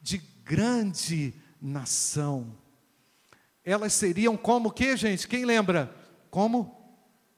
de 0.00 0.18
grande 0.44 1.34
nação. 1.60 2.54
Elas 3.70 3.92
seriam 3.92 4.36
como 4.36 4.68
o 4.68 4.72
que, 4.72 4.96
gente? 4.96 5.28
Quem 5.28 5.44
lembra? 5.44 5.94
Como 6.28 6.76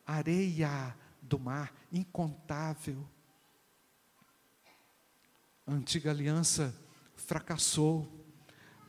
areia 0.07 0.97
do 1.21 1.39
mar, 1.39 1.71
incontável. 1.93 3.07
A 5.67 5.73
antiga 5.73 6.11
aliança 6.11 6.75
fracassou, 7.15 8.11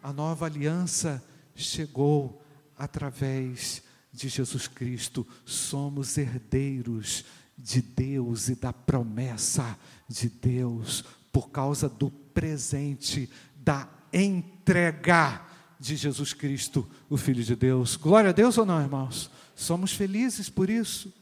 a 0.01 0.13
nova 0.13 0.45
aliança 0.45 1.21
chegou 1.53 2.41
através 2.77 3.83
de 4.09 4.29
Jesus 4.29 4.65
Cristo, 4.65 5.27
somos 5.45 6.17
herdeiros 6.17 7.25
de 7.57 7.81
Deus 7.81 8.47
e 8.47 8.55
da 8.55 8.71
promessa 8.71 9.77
de 10.07 10.29
Deus, 10.29 11.03
por 11.29 11.49
causa 11.49 11.89
do 11.89 12.09
presente, 12.09 13.29
da 13.57 13.89
entrega 14.13 15.52
de 15.83 15.97
Jesus 15.97 16.31
Cristo, 16.31 16.89
o 17.09 17.17
Filho 17.17 17.43
de 17.43 17.57
Deus. 17.57 17.97
Glória 17.97 18.29
a 18.29 18.33
Deus 18.33 18.57
ou 18.57 18.65
não, 18.65 18.81
irmãos? 18.81 19.29
Somos 19.53 19.91
felizes 19.91 20.49
por 20.49 20.69
isso, 20.69 21.13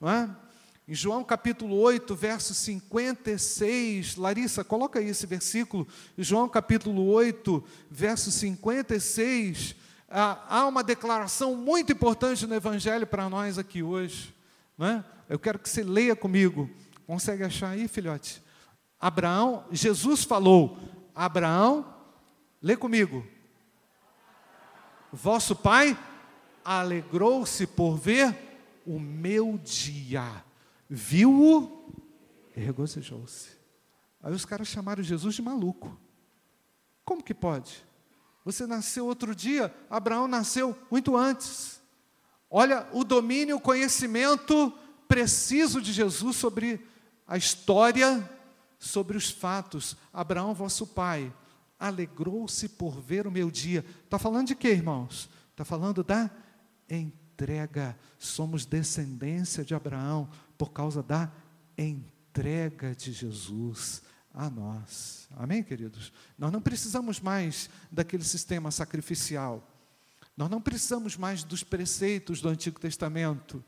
não 0.00 0.08
é? 0.08 0.30
Em 0.86 0.94
João 0.94 1.24
capítulo 1.24 1.74
8, 1.74 2.14
verso 2.14 2.54
56, 2.54 4.14
Larissa, 4.14 4.62
coloca 4.62 5.00
aí 5.00 5.08
esse 5.08 5.26
versículo, 5.26 5.88
João 6.16 6.48
capítulo 6.48 7.04
8, 7.06 7.64
verso 7.90 8.30
56, 8.30 9.74
há 10.08 10.64
uma 10.68 10.84
declaração 10.84 11.56
muito 11.56 11.90
importante 11.90 12.46
no 12.46 12.54
Evangelho 12.54 13.08
para 13.08 13.28
nós 13.28 13.58
aqui 13.58 13.82
hoje. 13.82 14.32
Né? 14.78 15.04
Eu 15.28 15.40
quero 15.40 15.58
que 15.58 15.68
você 15.68 15.82
leia 15.82 16.14
comigo. 16.14 16.70
Consegue 17.04 17.42
achar 17.42 17.70
aí, 17.70 17.88
filhote? 17.88 18.40
Abraão, 19.00 19.64
Jesus 19.72 20.22
falou, 20.22 20.78
Abraão, 21.16 21.84
lê 22.62 22.76
comigo. 22.76 23.33
Vosso 25.14 25.56
pai 25.56 25.98
alegrou-se 26.64 27.66
por 27.66 27.96
ver 27.96 28.36
o 28.86 28.98
meu 28.98 29.58
dia 29.58 30.44
viu-o 30.88 31.92
e 32.54 32.60
regozijou-se. 32.60 33.50
Aí 34.22 34.32
os 34.32 34.44
caras 34.44 34.68
chamaram 34.68 35.02
Jesus 35.02 35.34
de 35.34 35.42
maluco. 35.42 35.98
Como 37.04 37.22
que 37.22 37.34
pode? 37.34 37.84
Você 38.44 38.66
nasceu 38.66 39.06
outro 39.06 39.34
dia, 39.34 39.74
Abraão 39.88 40.28
nasceu 40.28 40.76
muito 40.90 41.16
antes. 41.16 41.80
Olha 42.50 42.86
o 42.92 43.04
domínio, 43.04 43.56
o 43.56 43.60
conhecimento 43.60 44.72
preciso 45.08 45.80
de 45.80 45.92
Jesus 45.92 46.36
sobre 46.36 46.86
a 47.26 47.36
história, 47.36 48.30
sobre 48.78 49.16
os 49.16 49.30
fatos. 49.30 49.96
Abraão, 50.12 50.54
vosso 50.54 50.86
pai, 50.86 51.32
alegrou-se 51.78 52.68
por 52.68 53.00
ver 53.00 53.26
o 53.26 53.30
meu 53.30 53.50
dia. 53.50 53.84
Está 54.04 54.18
falando 54.18 54.48
de 54.48 54.54
quê, 54.54 54.68
irmãos? 54.68 55.28
Está 55.50 55.64
falando 55.64 56.02
da 56.02 56.30
entrega. 56.88 57.96
Somos 58.18 58.64
descendência 58.64 59.64
de 59.64 59.74
Abraão 59.74 60.28
por 60.56 60.72
causa 60.72 61.02
da 61.02 61.32
entrega 61.76 62.94
de 62.94 63.12
Jesus 63.12 64.02
a 64.32 64.50
nós. 64.50 65.28
Amém, 65.36 65.62
queridos? 65.62 66.12
Nós 66.36 66.50
não 66.50 66.60
precisamos 66.60 67.20
mais 67.20 67.70
daquele 67.90 68.24
sistema 68.24 68.70
sacrificial. 68.70 69.70
Nós 70.36 70.50
não 70.50 70.60
precisamos 70.60 71.16
mais 71.16 71.44
dos 71.44 71.62
preceitos 71.62 72.40
do 72.40 72.48
Antigo 72.48 72.80
Testamento. 72.80 73.64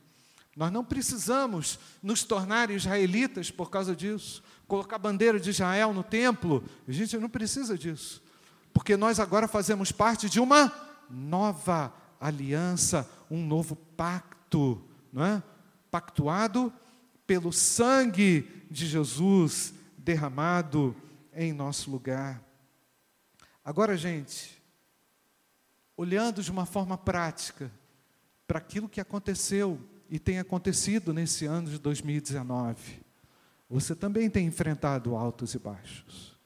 Nós 0.56 0.72
não 0.72 0.82
precisamos 0.82 1.78
nos 2.02 2.24
tornar 2.24 2.70
israelitas 2.70 3.50
por 3.50 3.70
causa 3.70 3.94
disso. 3.94 4.42
Colocar 4.66 4.96
a 4.96 4.98
bandeira 4.98 5.38
de 5.38 5.50
Israel 5.50 5.92
no 5.92 6.02
templo. 6.02 6.64
A 6.88 6.92
gente 6.92 7.18
não 7.18 7.28
precisa 7.28 7.76
disso. 7.76 8.22
Porque 8.72 8.96
nós 8.96 9.20
agora 9.20 9.46
fazemos 9.46 9.92
parte 9.92 10.30
de 10.30 10.40
uma 10.40 10.72
nova 11.10 11.92
aliança, 12.18 13.08
um 13.30 13.46
novo 13.46 13.76
pacto, 13.76 14.82
não 15.12 15.24
é? 15.24 15.42
Pactuado 15.90 16.72
pelo 17.26 17.52
sangue 17.52 18.64
de 18.70 18.86
Jesus 18.86 19.74
derramado 19.98 20.96
em 21.34 21.52
nosso 21.52 21.90
lugar. 21.90 22.42
Agora, 23.62 23.94
gente, 23.94 24.62
olhando 25.96 26.42
de 26.42 26.50
uma 26.50 26.64
forma 26.64 26.96
prática 26.96 27.70
para 28.46 28.58
aquilo 28.58 28.88
que 28.88 29.00
aconteceu 29.00 29.78
e 30.10 30.18
tem 30.18 30.38
acontecido 30.38 31.12
nesse 31.12 31.46
ano 31.46 31.70
de 31.70 31.78
2019, 31.78 33.04
você 33.68 33.94
também 33.94 34.30
tem 34.30 34.46
enfrentado 34.46 35.16
altos 35.16 35.54
e 35.54 35.58
baixos. 35.58 36.36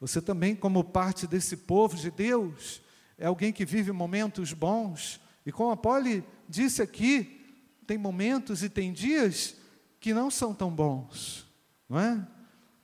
Você 0.00 0.20
também, 0.20 0.54
como 0.54 0.84
parte 0.84 1.26
desse 1.26 1.56
povo 1.56 1.96
de 1.96 2.10
Deus, 2.10 2.82
é 3.18 3.26
alguém 3.26 3.52
que 3.52 3.64
vive 3.64 3.92
momentos 3.92 4.52
bons, 4.52 5.20
e 5.44 5.52
como 5.52 5.70
a 5.70 5.76
Poli 5.76 6.24
disse 6.48 6.82
aqui, 6.82 7.44
tem 7.86 7.96
momentos 7.96 8.62
e 8.62 8.68
tem 8.68 8.92
dias 8.92 9.56
que 10.00 10.12
não 10.12 10.30
são 10.30 10.54
tão 10.54 10.70
bons, 10.70 11.46
não 11.88 11.98
é? 11.98 12.26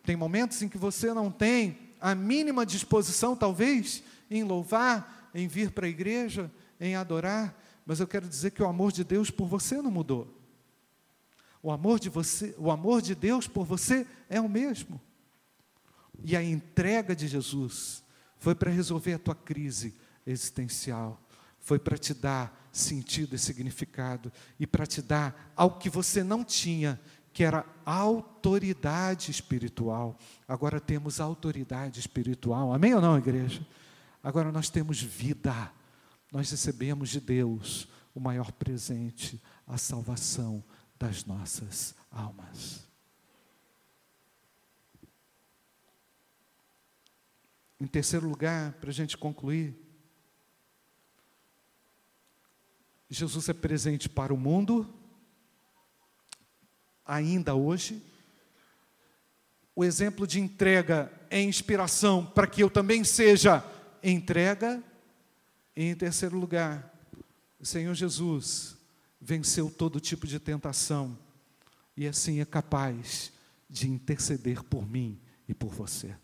Tem 0.05 0.17
momentos 0.17 0.61
em 0.63 0.69
que 0.69 0.79
você 0.79 1.13
não 1.13 1.31
tem 1.31 1.79
a 2.01 2.15
mínima 2.15 2.67
disposição, 2.67 3.37
talvez, 3.37 4.03
em 4.31 4.43
louvar, 4.43 5.31
em 5.35 5.47
vir 5.47 5.71
para 5.71 5.87
a 5.87 5.91
igreja, 5.91 6.51
em 6.81 6.97
adorar, 6.97 7.57
mas 7.85 8.01
eu 8.01 8.07
quero 8.07 8.29
dizer 8.29 8.51
que 8.53 8.63
o 8.63 8.67
amor 8.67 8.93
de 8.93 9.05
Deus 9.05 9.31
por 9.31 9.47
você 9.47 9.81
não 9.81 9.91
mudou. 9.91 10.39
O 11.63 11.71
amor 11.71 12.01
de 12.01 12.09
você, 12.09 12.55
o 12.59 12.71
amor 12.71 13.01
de 13.01 13.15
Deus 13.15 13.47
por 13.47 13.65
você 13.65 14.07
é 14.29 14.41
o 14.41 14.49
mesmo. 14.49 15.01
E 16.25 16.37
a 16.37 16.43
entrega 16.43 17.15
de 17.15 17.27
Jesus 17.27 18.03
foi 18.39 18.55
para 18.55 18.71
resolver 18.71 19.15
a 19.15 19.19
tua 19.19 19.35
crise 19.35 19.95
existencial, 20.27 21.21
foi 21.61 21.79
para 21.79 21.97
te 21.97 22.13
dar 22.15 22.69
sentido 22.73 23.37
e 23.37 23.39
significado 23.39 24.33
e 24.59 24.67
para 24.67 24.87
te 24.87 25.03
dar 25.03 25.53
algo 25.55 25.79
que 25.79 25.91
você 25.91 26.25
não 26.25 26.43
tinha, 26.43 27.01
que 27.33 27.45
era 27.45 27.65
autoridade 27.85 29.31
espiritual. 29.31 30.19
Agora 30.47 30.81
temos 30.81 31.21
autoridade 31.21 32.01
espiritual. 32.01 32.75
Amém 32.75 32.95
ou 32.95 33.01
não, 33.01 33.17
igreja? 33.17 33.67
Agora 34.23 34.51
nós 34.53 34.69
temos 34.69 35.01
vida. 35.01 35.73
Nós 36.33 36.51
recebemos 36.51 37.11
de 37.11 37.21
Deus 37.21 37.87
o 38.15 38.19
maior 38.19 38.51
presente, 38.53 39.41
a 39.67 39.77
salvação 39.77 40.65
das 40.99 41.27
nossas 41.27 41.95
almas. 42.11 42.89
Em 47.79 47.87
terceiro 47.87 48.27
lugar, 48.27 48.73
para 48.75 48.89
a 48.89 48.93
gente 48.93 49.19
concluir, 49.19 49.77
Jesus 53.11 53.51
é 53.51 53.53
presente 53.53 54.09
para 54.09 54.33
o 54.33 54.39
mundo, 54.39 54.89
ainda 57.05 57.55
hoje. 57.55 58.03
O 59.77 59.85
exemplo 59.85 60.27
de 60.27 60.41
entrega 60.41 61.13
é 61.29 61.43
inspiração 61.43 62.25
para 62.25 62.47
que 62.47 62.63
eu 62.63 62.71
também 62.71 63.05
seja 63.05 63.63
entrega. 64.03 64.83
E 65.77 65.85
em 65.85 65.95
terceiro 65.95 66.39
lugar, 66.39 66.93
o 67.59 67.67
Senhor 67.67 67.95
Jesus 67.95 68.77
venceu 69.21 69.71
todo 69.71 70.01
tipo 70.01 70.27
de 70.27 70.39
tentação 70.39 71.19
e 71.97 72.07
assim 72.07 72.41
é 72.41 72.45
capaz 72.45 73.33
de 73.69 73.89
interceder 73.89 74.63
por 74.65 74.87
mim 74.87 75.19
e 75.49 75.55
por 75.55 75.73
você. 75.73 76.15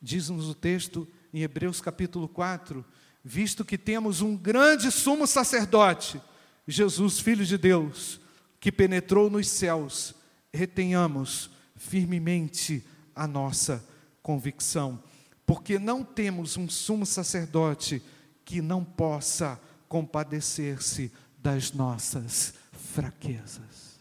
Diz-nos 0.00 0.48
o 0.48 0.54
texto 0.54 1.08
em 1.32 1.42
Hebreus 1.42 1.80
capítulo 1.80 2.28
4 2.28 2.84
visto 3.24 3.64
que 3.64 3.76
temos 3.76 4.20
um 4.20 4.36
grande 4.36 4.90
sumo 4.90 5.26
sacerdote, 5.26 6.20
Jesus, 6.66 7.18
Filho 7.18 7.44
de 7.44 7.58
Deus, 7.58 8.20
que 8.60 8.72
penetrou 8.72 9.28
nos 9.28 9.48
céus, 9.48 10.14
retenhamos 10.52 11.50
firmemente 11.76 12.84
a 13.14 13.26
nossa 13.26 13.86
convicção, 14.22 15.02
porque 15.48 15.78
não 15.78 16.04
temos 16.04 16.58
um 16.58 16.68
sumo 16.68 17.06
sacerdote 17.06 18.02
que 18.44 18.60
não 18.60 18.84
possa 18.84 19.58
compadecer-se 19.88 21.10
das 21.38 21.72
nossas 21.72 22.52
fraquezas. 22.92 23.98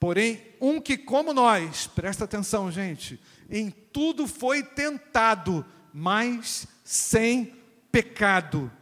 Porém, 0.00 0.42
um 0.60 0.80
que, 0.80 0.98
como 0.98 1.32
nós, 1.32 1.86
presta 1.86 2.24
atenção, 2.24 2.72
gente, 2.72 3.20
em 3.48 3.70
tudo 3.70 4.26
foi 4.26 4.64
tentado, 4.64 5.64
mas 5.92 6.66
sem 6.82 7.54
pecado. 7.92 8.72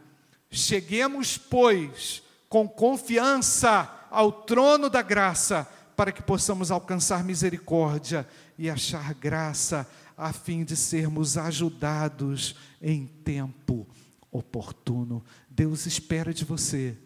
Cheguemos, 0.49 1.37
pois, 1.37 2.23
com 2.49 2.67
confiança 2.67 4.07
ao 4.09 4.31
trono 4.31 4.89
da 4.89 5.03
graça, 5.03 5.69
para 5.95 6.11
que 6.11 6.23
possamos 6.23 6.71
alcançar 6.71 7.23
misericórdia 7.23 8.27
e 8.57 8.67
achar 8.67 9.13
graça, 9.13 9.87
a 10.17 10.31
fim 10.33 10.63
de 10.63 10.75
sermos 10.75 11.37
ajudados 11.37 12.55
em 12.81 13.05
tempo 13.05 13.87
oportuno. 14.31 15.23
Deus 15.49 15.85
espera 15.85 16.33
de 16.33 16.45
você, 16.45 16.97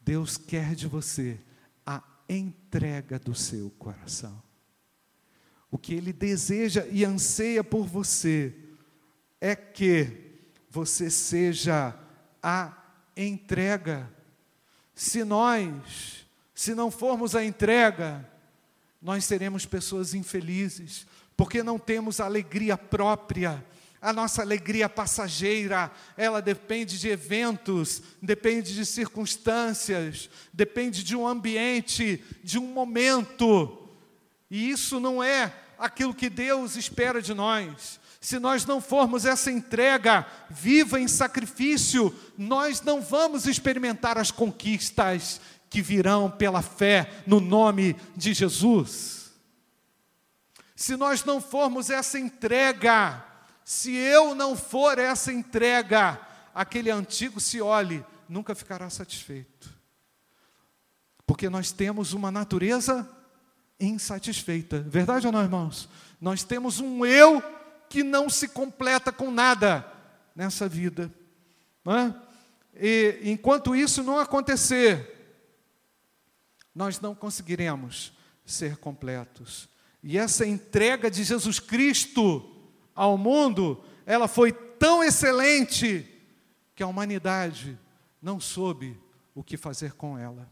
Deus 0.00 0.36
quer 0.36 0.74
de 0.74 0.86
você 0.86 1.40
a 1.86 2.02
entrega 2.28 3.18
do 3.18 3.34
seu 3.34 3.70
coração. 3.78 4.42
O 5.70 5.78
que 5.78 5.94
Ele 5.94 6.12
deseja 6.12 6.86
e 6.90 7.04
anseia 7.04 7.64
por 7.64 7.86
você 7.86 8.54
é 9.40 9.56
que 9.56 10.38
você 10.70 11.10
seja 11.10 11.98
a 12.42 12.76
entrega. 13.16 14.08
Se 14.94 15.24
nós, 15.24 16.26
se 16.54 16.74
não 16.74 16.90
formos 16.90 17.34
a 17.34 17.44
entrega, 17.44 18.28
nós 19.02 19.24
seremos 19.24 19.66
pessoas 19.66 20.14
infelizes, 20.14 21.06
porque 21.36 21.62
não 21.62 21.78
temos 21.78 22.20
alegria 22.20 22.76
própria, 22.76 23.64
A 24.04 24.12
nossa 24.12 24.42
alegria 24.42 24.86
passageira, 24.86 25.90
ela 26.14 26.42
depende 26.42 26.98
de 26.98 27.08
eventos, 27.08 28.02
depende 28.20 28.74
de 28.74 28.84
circunstâncias, 28.84 30.28
depende 30.52 31.02
de 31.02 31.16
um 31.16 31.26
ambiente, 31.26 32.22
de 32.42 32.58
um 32.58 32.66
momento. 32.66 33.88
E 34.50 34.68
isso 34.68 35.00
não 35.00 35.24
é 35.24 35.50
aquilo 35.78 36.12
que 36.12 36.28
Deus 36.28 36.76
espera 36.76 37.22
de 37.22 37.32
nós. 37.32 37.98
Se 38.20 38.38
nós 38.38 38.66
não 38.66 38.78
formos 38.78 39.24
essa 39.24 39.50
entrega 39.50 40.26
viva 40.50 41.00
em 41.00 41.08
sacrifício, 41.08 42.14
nós 42.36 42.82
não 42.82 43.00
vamos 43.00 43.46
experimentar 43.46 44.18
as 44.18 44.30
conquistas 44.30 45.40
que 45.70 45.80
virão 45.80 46.30
pela 46.30 46.60
fé 46.60 47.10
no 47.26 47.40
nome 47.40 47.96
de 48.14 48.34
Jesus. 48.34 49.23
Se 50.84 50.98
nós 50.98 51.24
não 51.24 51.40
formos 51.40 51.88
essa 51.88 52.18
entrega, 52.18 53.24
se 53.64 53.90
eu 53.94 54.34
não 54.34 54.54
for 54.54 54.98
essa 54.98 55.32
entrega, 55.32 56.20
aquele 56.54 56.90
antigo 56.90 57.40
se 57.40 57.58
olhe, 57.58 58.04
nunca 58.28 58.54
ficará 58.54 58.90
satisfeito. 58.90 59.74
Porque 61.26 61.48
nós 61.48 61.72
temos 61.72 62.12
uma 62.12 62.30
natureza 62.30 63.08
insatisfeita. 63.80 64.82
Verdade 64.82 65.26
ou 65.26 65.32
não, 65.32 65.42
irmãos? 65.42 65.88
Nós 66.20 66.44
temos 66.44 66.80
um 66.80 67.06
eu 67.06 67.42
que 67.88 68.02
não 68.02 68.28
se 68.28 68.46
completa 68.46 69.10
com 69.10 69.30
nada 69.30 69.90
nessa 70.36 70.68
vida. 70.68 71.10
E 72.74 73.20
enquanto 73.22 73.74
isso 73.74 74.02
não 74.02 74.18
acontecer, 74.18 75.48
nós 76.74 77.00
não 77.00 77.14
conseguiremos 77.14 78.12
ser 78.44 78.76
completos. 78.76 79.72
E 80.06 80.18
essa 80.18 80.46
entrega 80.46 81.10
de 81.10 81.24
Jesus 81.24 81.58
Cristo 81.58 82.46
ao 82.94 83.16
mundo, 83.16 83.82
ela 84.04 84.28
foi 84.28 84.52
tão 84.52 85.02
excelente 85.02 86.06
que 86.74 86.82
a 86.82 86.86
humanidade 86.86 87.78
não 88.20 88.38
soube 88.38 89.00
o 89.34 89.42
que 89.42 89.56
fazer 89.56 89.94
com 89.94 90.18
ela. 90.18 90.42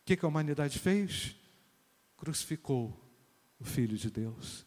O 0.00 0.04
que, 0.06 0.24
a 0.24 0.28
humanidade 0.28 0.78
fez? 0.78 1.34
Crucificou 2.16 2.96
o 3.58 3.64
Filho 3.64 3.98
de 3.98 4.08
Deus. 4.08 4.64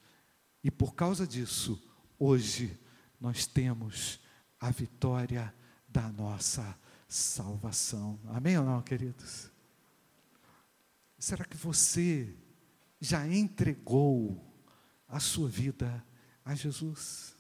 E 0.62 0.70
por 0.70 0.94
causa 0.94 1.26
disso, 1.26 1.82
hoje 2.20 2.78
nós 3.18 3.48
temos 3.48 4.20
a 4.60 4.72
vitória 4.72 5.56
da 5.88 6.10
nossa 6.10 6.78
salvação. 7.08 8.20
Amém 8.28 8.58
ou 8.58 8.66
não, 8.66 8.82
queridos? 8.82 9.50
Será 11.18 11.46
que 11.46 11.56
você 11.56 12.36
já 13.00 13.28
entregou 13.28 14.44
a 15.08 15.20
sua 15.20 15.48
vida 15.48 16.04
a 16.44 16.56
Jesus? 16.56 17.36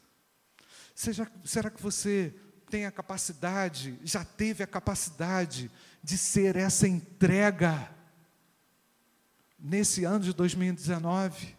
Seja, 0.95 1.29
será 1.43 1.69
que 1.69 1.81
você 1.81 2.33
tem 2.69 2.85
a 2.85 2.91
capacidade, 2.91 3.99
já 4.03 4.23
teve 4.23 4.63
a 4.63 4.67
capacidade 4.67 5.71
de 6.03 6.17
ser 6.17 6.55
essa 6.55 6.87
entrega 6.87 7.89
nesse 9.57 10.03
ano 10.03 10.25
de 10.25 10.33
2019? 10.33 11.57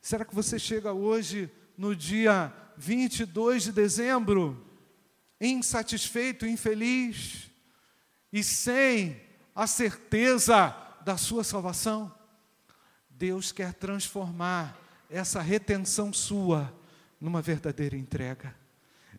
Será 0.00 0.24
que 0.24 0.34
você 0.34 0.58
chega 0.58 0.92
hoje, 0.92 1.50
no 1.76 1.94
dia 1.94 2.52
22 2.76 3.64
de 3.64 3.72
dezembro, 3.72 4.66
insatisfeito, 5.40 6.46
infeliz 6.46 7.50
e 8.32 8.42
sem 8.42 9.20
a 9.54 9.66
certeza 9.66 10.74
da 11.04 11.16
sua 11.16 11.44
salvação. 11.44 12.12
Deus 13.18 13.52
quer 13.52 13.74
transformar 13.74 14.78
essa 15.08 15.40
retenção 15.40 16.12
sua 16.12 16.72
numa 17.20 17.42
verdadeira 17.42 17.96
entrega. 17.96 18.54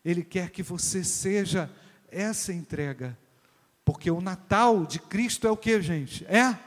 Ele 0.04 0.22
quer 0.22 0.50
que 0.50 0.62
você 0.62 1.02
seja 1.02 1.70
essa 2.08 2.52
entrega. 2.52 3.16
Porque 3.84 4.10
o 4.10 4.20
Natal 4.20 4.84
de 4.84 4.98
Cristo 4.98 5.46
é 5.46 5.50
o 5.50 5.56
que, 5.56 5.80
gente? 5.80 6.24
É? 6.26 6.58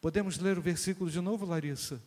Podemos 0.00 0.38
ler 0.38 0.56
o 0.56 0.62
versículo 0.62 1.10
de 1.10 1.20
novo, 1.20 1.44
Larissa? 1.44 2.00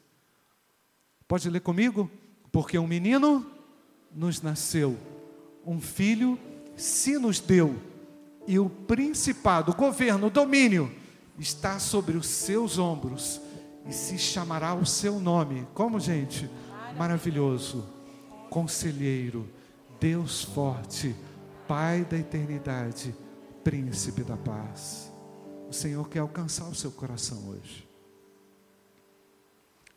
Pode 1.27 1.49
ler 1.49 1.61
comigo? 1.61 2.09
Porque 2.51 2.77
um 2.77 2.87
menino 2.87 3.51
nos 4.11 4.41
nasceu, 4.41 4.97
um 5.65 5.81
filho 5.81 6.39
se 6.75 7.17
nos 7.17 7.39
deu, 7.39 7.79
e 8.47 8.59
o 8.59 8.69
principado, 8.69 9.71
o 9.71 9.75
governo, 9.75 10.27
o 10.27 10.29
domínio, 10.29 10.91
está 11.37 11.79
sobre 11.79 12.17
os 12.17 12.27
seus 12.27 12.77
ombros, 12.77 13.41
e 13.85 13.91
se 13.91 14.17
chamará 14.17 14.73
o 14.73 14.85
seu 14.85 15.19
nome. 15.19 15.67
Como, 15.73 15.99
gente? 15.99 16.49
Maravilhoso, 16.97 17.85
Conselheiro, 18.49 19.49
Deus 19.99 20.43
forte, 20.43 21.15
Pai 21.67 22.05
da 22.05 22.17
eternidade, 22.17 23.15
Príncipe 23.63 24.23
da 24.23 24.35
paz. 24.35 25.11
O 25.69 25.73
Senhor 25.73 26.07
quer 26.09 26.19
alcançar 26.19 26.65
o 26.65 26.75
seu 26.75 26.91
coração 26.91 27.49
hoje. 27.49 27.87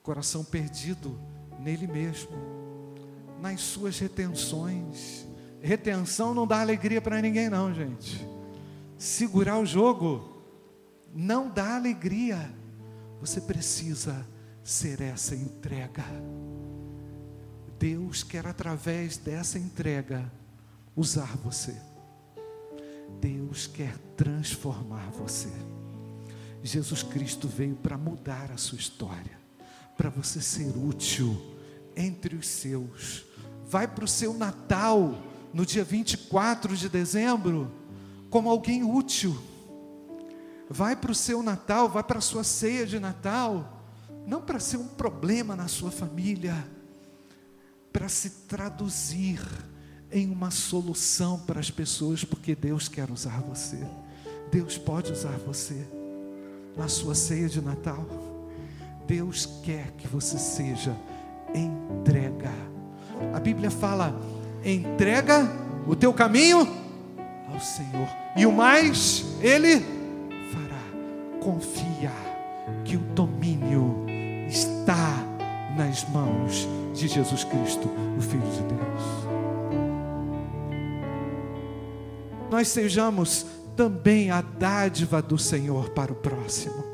Coração 0.03 0.45
perdido 0.45 1.19
nele 1.59 1.87
mesmo, 1.87 2.31
nas 3.41 3.61
suas 3.61 3.99
retenções 3.99 5.27
Retenção 5.67 6.33
não 6.33 6.47
dá 6.47 6.61
alegria 6.61 7.01
para 7.01 7.21
ninguém, 7.21 7.49
não, 7.49 7.75
gente. 7.75 8.25
Segurar 8.99 9.59
o 9.59 9.67
jogo 9.67 10.43
não 11.15 11.51
dá 11.51 11.77
alegria. 11.77 12.51
Você 13.21 13.41
precisa 13.41 14.27
ser 14.65 15.01
essa 15.01 15.35
entrega. 15.35 16.05
Deus 17.79 18.23
quer, 18.23 18.47
através 18.47 19.19
dessa 19.19 19.59
entrega, 19.59 20.31
usar 20.95 21.37
você. 21.37 21.77
Deus 23.21 23.67
quer 23.67 23.97
transformar 24.17 25.11
você. 25.11 25.51
Jesus 26.63 27.03
Cristo 27.03 27.47
veio 27.47 27.77
para 27.77 27.99
mudar 27.99 28.51
a 28.51 28.57
sua 28.57 28.79
história, 28.79 29.39
para 29.97 30.09
você 30.09 30.41
ser 30.41 30.77
útil 30.77 31.55
entre 31.95 32.35
os 32.35 32.49
seus. 32.49 33.25
Vai 33.67 33.87
para 33.87 34.05
o 34.05 34.09
seu 34.09 34.33
Natal 34.33 35.23
no 35.53 35.67
dia 35.67 35.85
24 35.85 36.75
de 36.77 36.89
dezembro 36.89 37.71
como 38.31 38.51
alguém 38.51 38.83
útil. 38.83 39.37
Vai 40.69 40.97
para 40.97 41.13
o 41.13 41.15
seu 41.15 41.43
Natal, 41.43 41.89
vai 41.89 42.03
para 42.03 42.19
a 42.19 42.23
sua 42.23 42.43
ceia 42.43 42.87
de 42.87 42.99
Natal, 42.99 43.83
não 44.27 44.41
para 44.41 44.59
ser 44.59 44.77
um 44.79 44.89
problema 44.89 45.55
na 45.55 45.69
sua 45.69 45.91
família, 45.91 46.67
para 47.93 48.09
se 48.09 48.31
traduzir 48.49 49.41
em 50.11 50.31
uma 50.31 50.51
solução 50.51 51.39
para 51.41 51.61
as 51.61 51.71
pessoas, 51.71 52.25
porque 52.25 52.55
Deus 52.55 52.89
quer 52.89 53.11
usar 53.11 53.41
você. 53.41 53.79
Deus 54.51 54.77
pode 54.77 55.13
usar 55.13 55.37
você 55.39 55.87
na 56.77 56.89
sua 56.89 57.15
ceia 57.15 57.49
de 57.49 57.61
Natal. 57.61 58.05
Deus 59.07 59.47
quer 59.63 59.93
que 59.93 60.09
você 60.09 60.39
seja 60.39 60.97
entrega. 61.55 62.53
A 63.33 63.41
Bíblia 63.41 63.71
fala 63.71 64.15
entrega 64.65 65.49
o 65.87 65.95
teu 65.95 66.13
caminho 66.13 66.86
ao 67.57 67.61
Senhor, 67.61 68.09
e 68.37 68.45
o 68.45 68.53
mais 68.53 69.25
Ele 69.41 69.81
fará. 70.53 71.41
Confia 71.41 72.13
que 72.85 72.97
o 72.97 73.01
domínio 73.01 74.05
está 74.47 75.25
nas 75.75 76.07
mãos 76.11 76.69
de 76.95 77.09
Jesus 77.09 77.45
Cristo, 77.45 77.89
o 78.17 78.21
Filho 78.21 78.43
de 78.43 78.63
Deus. 78.63 79.27
Nós 82.51 82.69
sejamos 82.69 83.47
também 83.75 84.31
a 84.31 84.41
dádiva 84.41 85.21
do 85.23 85.39
Senhor 85.39 85.91
para 85.91 86.13
o 86.13 86.17
próximo. 86.17 86.85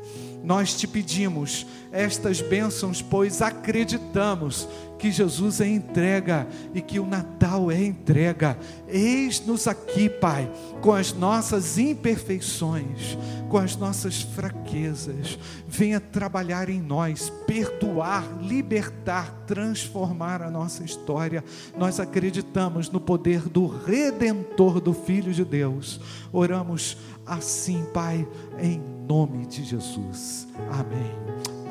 Nós 0.43 0.73
te 0.73 0.85
pedimos 0.85 1.65
estas 1.91 2.41
bênçãos, 2.41 3.01
pois 3.01 3.41
acreditamos 3.41 4.67
que 4.99 5.11
Jesus 5.11 5.59
é 5.59 5.67
entrega 5.67 6.47
e 6.73 6.81
que 6.81 6.99
o 6.99 7.05
Natal 7.05 7.69
é 7.69 7.83
entrega. 7.83 8.57
Eis-nos 8.87 9.67
aqui, 9.67 10.09
Pai, 10.09 10.49
com 10.81 10.93
as 10.93 11.13
nossas 11.13 11.77
imperfeições, 11.77 13.17
com 13.49 13.57
as 13.57 13.75
nossas 13.75 14.21
fraquezas. 14.21 15.37
Venha 15.67 15.99
trabalhar 15.99 16.69
em 16.69 16.81
nós, 16.81 17.29
perdoar, 17.45 18.25
libertar, 18.41 19.43
transformar 19.45 20.41
a 20.41 20.49
nossa 20.49 20.83
história. 20.83 21.43
Nós 21.77 21.99
acreditamos 21.99 22.89
no 22.89 22.99
poder 22.99 23.41
do 23.49 23.67
redentor 23.67 24.79
do 24.79 24.93
Filho 24.93 25.33
de 25.33 25.43
Deus. 25.43 25.99
Oramos 26.31 26.97
assim, 27.25 27.85
Pai, 27.93 28.27
em 28.57 28.81
nome 29.07 29.45
de 29.45 29.63
Jesus. 29.63 30.47
Amém. 30.71 31.11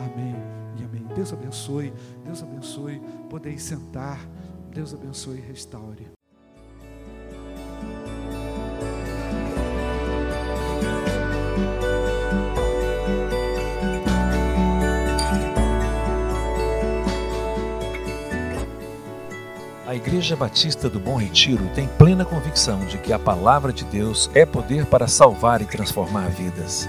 Amém 0.05 0.35
e 0.79 0.85
amém. 0.85 1.07
Deus 1.15 1.33
abençoe. 1.33 1.93
Deus 2.25 2.43
abençoe. 2.43 3.01
Podem 3.29 3.59
sentar. 3.59 4.19
Deus 4.71 4.95
abençoe 4.95 5.39
e 5.39 5.41
restaure. 5.41 6.11
A 19.87 19.95
Igreja 19.95 20.35
Batista 20.35 20.89
do 20.89 20.99
Bom 20.99 21.17
Retiro 21.17 21.69
tem 21.75 21.87
plena 21.87 22.25
convicção 22.25 22.83
de 22.87 22.97
que 22.97 23.13
a 23.13 23.19
palavra 23.19 23.71
de 23.71 23.85
Deus 23.85 24.31
é 24.35 24.47
poder 24.47 24.87
para 24.87 25.07
salvar 25.07 25.61
e 25.61 25.67
transformar 25.67 26.31
vidas. 26.31 26.89